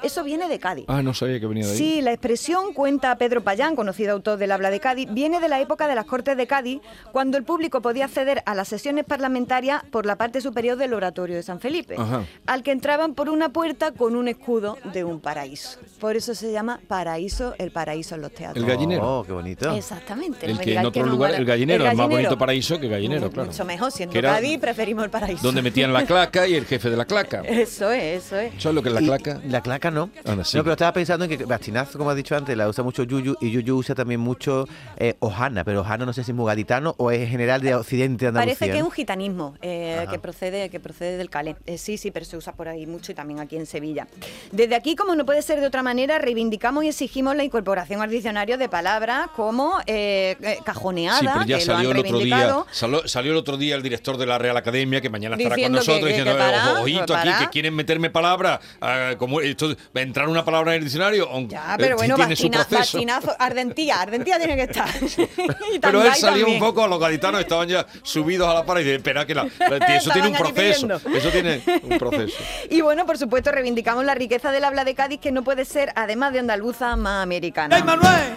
Eso 0.03 0.25
viene 0.25 0.49
de 0.49 0.59
Cádiz. 0.59 0.85
Ah, 0.89 1.03
no 1.03 1.15
sabía 1.15 1.39
que 1.41 1.47
venía 1.47 1.67
de 1.67 1.73
ahí. 1.73 1.79
Sí, 1.79 2.01
la 2.01 2.13
expresión 2.13 2.73
cuenta 2.73 3.17
Pedro 3.17 3.43
Payán, 3.43 3.77
conocido 3.77 4.13
autor 4.13 4.39
del 4.39 4.53
habla 4.53 4.71
de 4.71 4.81
Cádiz, 4.81 5.09
viene 5.13 5.41
de 5.41 5.49
la 5.49 5.61
época 5.61 5.87
de 5.89 5.95
las 5.95 6.05
Cortes 6.07 6.37
de 6.37 6.47
Cádiz, 6.47 6.81
cuando 7.13 7.37
el 7.37 7.45
público 7.45 7.81
podía 7.83 8.07
acceder 8.07 8.43
a 8.47 8.55
las 8.55 8.69
sesiones 8.69 9.05
parlamentarias 9.05 9.83
por 9.91 10.07
la 10.07 10.17
parte 10.17 10.41
superior 10.41 10.77
del 10.77 10.95
oratorio 10.95 11.37
de 11.37 11.43
San 11.43 11.61
Felipe, 11.61 11.97
Ajá. 11.99 12.25
al 12.47 12.63
que 12.63 12.73
entraban 12.73 13.15
por 13.15 13.29
una 13.29 13.51
puerta 13.51 13.93
con 13.93 14.17
un 14.17 14.29
escudo 14.29 14.79
de 14.93 15.05
un 15.05 15.21
paraíso. 15.21 15.79
Por 15.99 16.17
eso 16.17 16.35
se 16.35 16.53
llama 16.53 16.81
paraíso, 16.89 17.55
el 17.59 17.71
paraíso 17.71 18.15
en 18.15 18.23
los 18.23 18.33
teatros. 18.33 18.63
El 18.63 18.69
gallinero. 18.71 19.21
Oh, 19.21 19.25
qué 19.25 19.33
bonito. 19.33 19.75
Exactamente. 19.75 20.47
El 20.47 20.53
no 20.53 20.59
me 20.59 20.65
que 20.65 20.71
en 20.71 20.77
digáis 20.79 20.89
otro 20.89 21.07
no, 21.07 21.13
lugar, 21.13 21.31
Mara. 21.31 21.41
el 21.41 21.47
gallinero, 21.47 21.87
es 21.87 21.95
más 21.95 22.09
bonito 22.09 22.39
paraíso 22.39 22.81
que 22.81 22.89
gallinero, 22.89 23.31
claro. 23.31 23.51
Mucho 23.51 23.65
mejor, 23.65 23.93
siendo 23.93 24.19
era 24.19 24.35
Cádiz 24.35 24.59
preferimos 24.59 25.05
el 25.05 25.11
paraíso. 25.11 25.43
Donde 25.43 25.63
metían 25.63 25.93
la 25.93 26.05
claca 26.07 26.47
y 26.47 26.55
el 26.55 26.65
jefe 26.67 26.91
de 26.91 26.97
la 26.97 27.05
claca. 27.05 27.41
Eso 27.51 27.91
es, 27.91 28.25
eso 28.25 28.37
es. 28.39 28.53
¿Sabes 28.59 28.75
lo 28.75 28.83
que 28.83 28.89
es 28.89 28.95
la 28.95 29.01
claca? 29.01 29.41
La 29.47 29.61
claca 29.61 29.90
no. 29.91 30.11
Sí. 30.45 30.57
No, 30.57 30.63
pero 30.63 30.73
estaba 30.73 30.93
pensando 30.93 31.25
en 31.25 31.31
que 31.37 31.45
Bastinazo, 31.45 31.99
como 31.99 32.11
has 32.11 32.17
dicho 32.17 32.37
antes, 32.37 32.57
la 32.57 32.69
usa 32.69 32.83
mucho 32.85 33.03
Yuyu 33.05 33.37
y 33.41 33.51
Yuyu 33.51 33.77
usa 33.77 33.95
también 33.95 34.21
mucho 34.21 34.67
eh, 34.97 35.15
Ojana, 35.21 35.65
pero 35.65 35.81
Ojana 35.81 36.07
no 36.07 36.13
sé 36.13 36.25
si 36.25 36.31
es 36.31 36.37
muy 36.37 36.47
gaditano 36.47 36.95
o 36.99 37.11
es 37.11 37.29
general 37.29 37.61
de 37.61 37.75
Occidente 37.75 38.25
de 38.25 38.29
Andalucía. 38.29 38.57
Parece 38.59 38.73
que 38.73 38.79
es 38.79 38.85
un 38.85 38.91
gitanismo 38.91 39.55
eh, 39.63 40.07
que 40.11 40.19
procede 40.19 40.69
que 40.71 40.81
procede 40.81 41.17
del 41.17 41.31
Calé. 41.31 41.57
Eh, 41.67 41.79
sí, 41.79 41.97
sí, 41.99 42.11
pero 42.11 42.25
se 42.25 42.37
usa 42.37 42.53
por 42.53 42.69
ahí 42.69 42.87
mucho 42.87 43.13
y 43.13 43.15
también 43.15 43.41
aquí 43.41 43.57
en 43.57 43.67
Sevilla. 43.67 44.07
Desde 44.53 44.75
aquí, 44.75 44.97
como 44.97 45.15
no 45.15 45.25
puede 45.27 45.43
ser 45.43 45.61
de 45.61 45.67
otra 45.67 45.83
manera, 45.83 46.19
reivindicamos 46.19 46.85
y 46.85 46.89
exigimos 46.89 47.35
la 47.37 47.45
incorporación 47.45 48.03
al 48.03 48.11
diccionario 48.11 48.59
de 48.59 48.69
palabras 48.69 49.29
como 49.37 49.79
eh, 49.87 50.37
cajoneada, 50.65 51.19
Sí, 51.19 51.27
pero 51.33 51.45
ya 51.47 51.59
que 51.59 51.65
lo 51.67 51.73
han 51.73 51.77
salió 51.79 51.91
el 51.93 51.97
otro 51.99 52.03
día. 52.19 52.37
reivindicado. 52.37 52.67
Salió, 52.71 53.09
salió 53.09 53.33
el 53.33 53.39
otro 53.39 53.57
día 53.57 53.77
el 53.77 53.83
director 53.83 54.17
de 54.17 54.27
la 54.27 54.39
Real 54.39 54.57
Academia, 54.57 55.01
que 55.01 55.11
mañana 55.11 55.37
estará 55.37 55.55
Diciendo 55.57 55.79
con 55.79 55.87
nosotros, 55.87 56.09
que- 56.11 56.15
que- 56.17 56.23
diciendo, 56.25 56.33
que 56.33 56.39
para, 56.39 56.73
"Ojo, 56.73 56.83
ojito 56.83 57.15
aquí, 57.17 57.29
para". 57.29 57.39
que 57.39 57.49
quieren 57.49 57.75
meterme 57.75 58.11
palabras, 58.11 58.61
ah, 58.81 59.13
como 59.19 59.41
esto, 59.41 59.75
va 59.97 60.01
a 60.01 60.03
entrar 60.03 60.29
una 60.29 60.45
palabra 60.45 60.73
en 60.73 60.79
el 60.79 60.85
diccionario, 60.85 61.29
Ya, 61.49 61.75
eh, 61.75 61.77
pero 61.79 61.97
bueno, 61.97 62.17
tiene 62.17 62.37
su 62.37 62.45
Bastina- 62.49 62.65
proceso. 62.67 62.99
Bastinazo, 62.99 63.35
Ardentía, 63.39 64.01
Ardentía 64.01 64.39
tiene 64.39 64.57
que 64.57 64.63
estar. 64.63 64.89
Y 65.75 65.79
Pero 65.79 66.03
él 66.03 66.15
salió 66.15 66.45
también. 66.45 66.63
un 66.63 66.69
poco, 66.69 66.87
los 66.89 66.99
gaditanos 67.01 67.41
estaban 67.41 67.69
ya 67.69 67.87
subidos 68.03 68.49
a 68.49 68.55
la 68.55 68.65
pared 68.65 68.81
y 68.83 68.85
dice, 68.85 68.97
espera 68.97 69.27
que 69.27 69.35
la, 69.35 69.45
la- 69.59 69.77
eso 69.97 70.11
tiene 70.11 70.29
un 70.29 70.35
proceso, 70.35 70.87
eso 71.15 71.29
tiene 71.31 71.63
un 71.83 71.99
proceso. 71.99 72.37
Y 72.71 72.81
bueno, 72.81 73.07
por 73.07 73.19
supuesto, 73.19 73.51
reivindicamos 73.53 74.05
la 74.05 74.15
riqueza 74.15 74.51
del 74.53 74.65
habla 74.65 74.85
de 74.85 74.95
Cádiz, 74.95 75.21
que 75.21 75.33
no 75.33 75.43
puede 75.45 75.65
ser, 75.65 75.93
además 75.97 76.33
de 76.33 76.41
andaluza, 76.41 76.97
más 76.97 77.23
americana. 77.23 77.75
¡Jay 77.77 77.85
Manuel! 77.85 78.35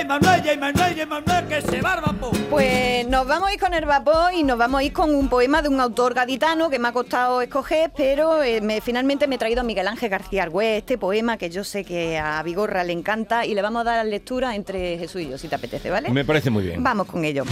¡Jay 0.00 0.08
Manuel, 0.08 0.42
Jay 0.42 0.56
Manuel, 0.56 0.94
Jay 0.96 1.04
Manuel, 1.06 1.46
que 1.46 1.60
se 1.60 1.82
barba, 1.82 2.14
po! 2.18 2.30
Pues 2.48 3.06
nos 3.06 3.26
vamos 3.26 3.50
a 3.50 3.52
ir 3.52 3.60
con 3.60 3.74
el 3.74 3.84
vapor 3.84 4.32
y 4.32 4.42
nos 4.44 4.56
vamos 4.56 4.80
a 4.80 4.82
ir 4.82 4.94
con 4.94 5.14
un 5.14 5.28
poema 5.28 5.60
de 5.60 5.68
un 5.68 5.78
autor 5.78 6.14
gaditano 6.14 6.70
que 6.70 6.78
me 6.78 6.88
ha 6.88 6.92
costado 6.92 7.42
escoger, 7.42 7.90
pero 7.94 8.42
eh, 8.42 8.62
me- 8.62 8.80
finalmente 8.80 9.26
me 9.26 9.34
he 9.34 9.38
traído 9.38 9.60
a 9.60 9.62
Miguel 9.62 9.86
Ángel 9.86 10.08
García 10.08 10.44
Argüez, 10.44 10.78
este 10.78 10.96
poema 10.96 11.36
que 11.36 11.50
yo 11.50 11.64
sé 11.64 11.84
que 11.84 12.18
a 12.18 12.42
Vigorra 12.42 12.82
le 12.82 12.94
encanta 12.94 13.44
y 13.44 13.52
le 13.54 13.60
vamos 13.60 13.82
a 13.82 13.84
dar 13.84 14.06
lectura 14.06 14.54
entre 14.54 14.96
Jesús 14.96 15.20
y 15.20 15.28
yo, 15.28 15.36
si 15.36 15.48
te 15.48 15.56
apetece, 15.56 15.90
¿vale? 15.90 16.08
Me 16.08 16.24
parece 16.24 16.48
muy 16.48 16.62
bien. 16.64 16.82
Vamos 16.82 17.06
con 17.06 17.22
ello. 17.26 17.44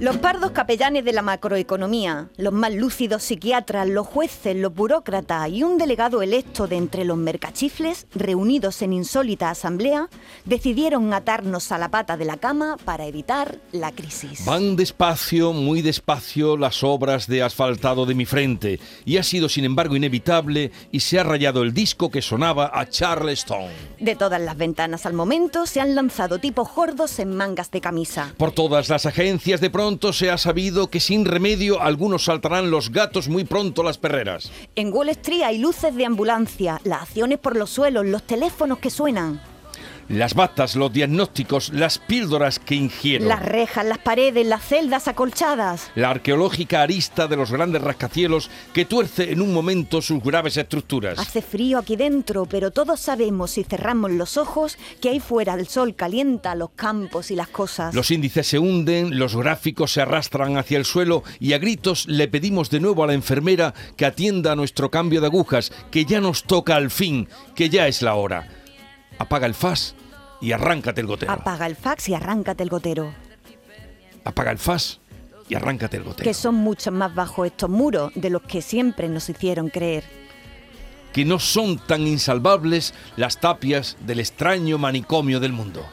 Los 0.00 0.16
pardos 0.18 0.50
capellanes 0.50 1.04
de 1.04 1.12
la 1.12 1.22
macroeconomía, 1.22 2.28
los 2.36 2.52
más 2.52 2.74
lúcidos 2.74 3.22
psiquiatras, 3.22 3.88
los 3.88 4.06
jueces, 4.06 4.56
los 4.56 4.74
burócratas 4.74 5.48
y 5.48 5.62
un 5.62 5.78
delegado 5.78 6.20
electo 6.20 6.66
de 6.66 6.76
entre 6.76 7.04
los 7.04 7.16
mercachifles, 7.16 8.06
reunidos 8.14 8.82
en 8.82 8.92
insólita 8.92 9.50
asamblea, 9.50 10.08
decidieron 10.44 11.14
atarnos 11.14 11.70
a 11.70 11.78
la 11.78 11.90
pata 11.90 12.16
de 12.16 12.24
la 12.24 12.36
cama 12.36 12.76
para 12.84 13.06
evitar 13.06 13.58
la 13.70 13.92
crisis. 13.92 14.44
Van 14.44 14.74
despacio, 14.74 15.52
muy 15.52 15.80
despacio 15.80 16.56
las 16.56 16.82
obras 16.82 17.28
de 17.28 17.42
asfaltado 17.42 18.04
de 18.04 18.16
mi 18.16 18.26
frente 18.26 18.80
y 19.04 19.16
ha 19.16 19.22
sido 19.22 19.48
sin 19.48 19.64
embargo 19.64 19.94
inevitable 19.94 20.72
y 20.90 21.00
se 21.00 21.20
ha 21.20 21.22
rayado 21.22 21.62
el 21.62 21.72
disco 21.72 22.10
que 22.10 22.20
sonaba 22.20 22.70
a 22.74 22.88
Charleston. 22.88 23.70
De 24.00 24.16
todas 24.16 24.40
las 24.40 24.56
ventanas 24.56 25.06
al 25.06 25.14
momento 25.14 25.66
se 25.66 25.80
han 25.80 25.94
lanzado 25.94 26.40
tipos 26.40 26.68
gordos 26.74 27.18
en 27.20 27.34
mangas 27.34 27.70
de 27.70 27.80
camisa. 27.80 28.34
Por 28.36 28.52
todas 28.52 28.88
las 28.88 29.06
agencias 29.06 29.60
de 29.60 29.70
pronto 29.70 29.93
se 30.12 30.30
ha 30.30 30.38
sabido 30.38 30.88
que 30.88 31.00
sin 31.00 31.24
remedio 31.24 31.80
algunos 31.80 32.24
saltarán 32.24 32.70
los 32.70 32.90
gatos 32.90 33.28
muy 33.28 33.44
pronto 33.44 33.82
las 33.82 33.98
perreras. 33.98 34.50
En 34.74 34.92
Wall 34.92 35.08
Street 35.10 35.42
hay 35.42 35.58
luces 35.58 35.94
de 35.94 36.04
ambulancia, 36.04 36.80
las 36.84 37.02
acciones 37.02 37.38
por 37.38 37.56
los 37.56 37.70
suelos, 37.70 38.06
los 38.06 38.22
teléfonos 38.22 38.78
que 38.78 38.90
suenan. 38.90 39.40
Las 40.08 40.34
batas, 40.34 40.76
los 40.76 40.92
diagnósticos, 40.92 41.72
las 41.72 41.98
píldoras 41.98 42.58
que 42.58 42.74
ingiero. 42.74 43.26
Las 43.26 43.42
rejas, 43.42 43.84
las 43.86 43.98
paredes, 43.98 44.46
las 44.46 44.62
celdas 44.62 45.08
acolchadas. 45.08 45.90
La 45.94 46.10
arqueológica 46.10 46.82
arista 46.82 47.26
de 47.26 47.36
los 47.36 47.50
grandes 47.50 47.82
rascacielos 47.82 48.50
que 48.72 48.84
tuerce 48.84 49.32
en 49.32 49.40
un 49.40 49.52
momento 49.52 50.02
sus 50.02 50.22
graves 50.22 50.56
estructuras. 50.56 51.18
Hace 51.18 51.42
frío 51.42 51.78
aquí 51.78 51.96
dentro, 51.96 52.46
pero 52.46 52.70
todos 52.70 53.00
sabemos 53.00 53.52
si 53.52 53.64
cerramos 53.64 54.10
los 54.10 54.36
ojos 54.36 54.76
que 55.00 55.10
ahí 55.10 55.20
fuera 55.20 55.54
el 55.54 55.68
sol 55.68 55.94
calienta 55.94 56.54
los 56.54 56.70
campos 56.70 57.30
y 57.30 57.36
las 57.36 57.48
cosas. 57.48 57.94
Los 57.94 58.10
índices 58.10 58.46
se 58.46 58.58
hunden, 58.58 59.18
los 59.18 59.36
gráficos 59.36 59.92
se 59.92 60.02
arrastran 60.02 60.56
hacia 60.56 60.78
el 60.78 60.84
suelo 60.84 61.22
y 61.40 61.52
a 61.52 61.58
gritos 61.58 62.06
le 62.06 62.28
pedimos 62.28 62.70
de 62.70 62.80
nuevo 62.80 63.04
a 63.04 63.06
la 63.06 63.14
enfermera 63.14 63.74
que 63.96 64.06
atienda 64.06 64.52
a 64.52 64.56
nuestro 64.56 64.90
cambio 64.90 65.20
de 65.20 65.26
agujas, 65.26 65.72
que 65.90 66.04
ya 66.04 66.20
nos 66.20 66.44
toca 66.44 66.76
al 66.76 66.90
fin, 66.90 67.28
que 67.54 67.68
ya 67.68 67.88
es 67.88 68.02
la 68.02 68.14
hora. 68.14 68.63
Apaga 69.18 69.46
el 69.46 69.54
faz 69.54 69.94
y 70.40 70.52
arráncate 70.52 71.00
el 71.00 71.06
gotero. 71.06 71.32
Apaga 71.32 71.66
el 71.66 71.76
fax 71.76 72.08
y 72.08 72.14
arráncate 72.14 72.62
el 72.62 72.68
gotero. 72.68 73.12
Apaga 74.24 74.50
el 74.50 74.58
faz 74.58 75.00
y 75.48 75.54
arráncate 75.54 75.96
el 75.96 76.04
gotero. 76.04 76.24
Que 76.24 76.34
son 76.34 76.54
mucho 76.54 76.92
más 76.92 77.14
bajos 77.14 77.46
estos 77.46 77.70
muros 77.70 78.12
de 78.14 78.30
los 78.30 78.42
que 78.42 78.62
siempre 78.62 79.08
nos 79.08 79.28
hicieron 79.28 79.68
creer. 79.68 80.04
Que 81.12 81.24
no 81.24 81.38
son 81.38 81.78
tan 81.78 82.06
insalvables 82.06 82.92
las 83.16 83.40
tapias 83.40 83.96
del 84.00 84.20
extraño 84.20 84.78
manicomio 84.78 85.40
del 85.40 85.52
mundo. 85.52 85.84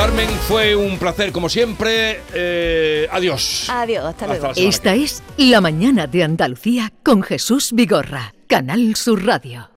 Carmen, 0.00 0.30
fue 0.48 0.74
un 0.74 0.98
placer 0.98 1.30
como 1.30 1.50
siempre. 1.50 2.22
Eh, 2.32 3.06
adiós. 3.12 3.68
Adiós, 3.68 4.06
hasta 4.06 4.26
luego. 4.28 4.52
Esta 4.56 4.94
es 4.94 5.22
La 5.36 5.60
Mañana 5.60 6.06
de 6.06 6.24
Andalucía 6.24 6.90
con 7.02 7.22
Jesús 7.22 7.72
Vigorra, 7.74 8.32
Canal 8.46 8.96
Sur 8.96 9.26
Radio. 9.26 9.70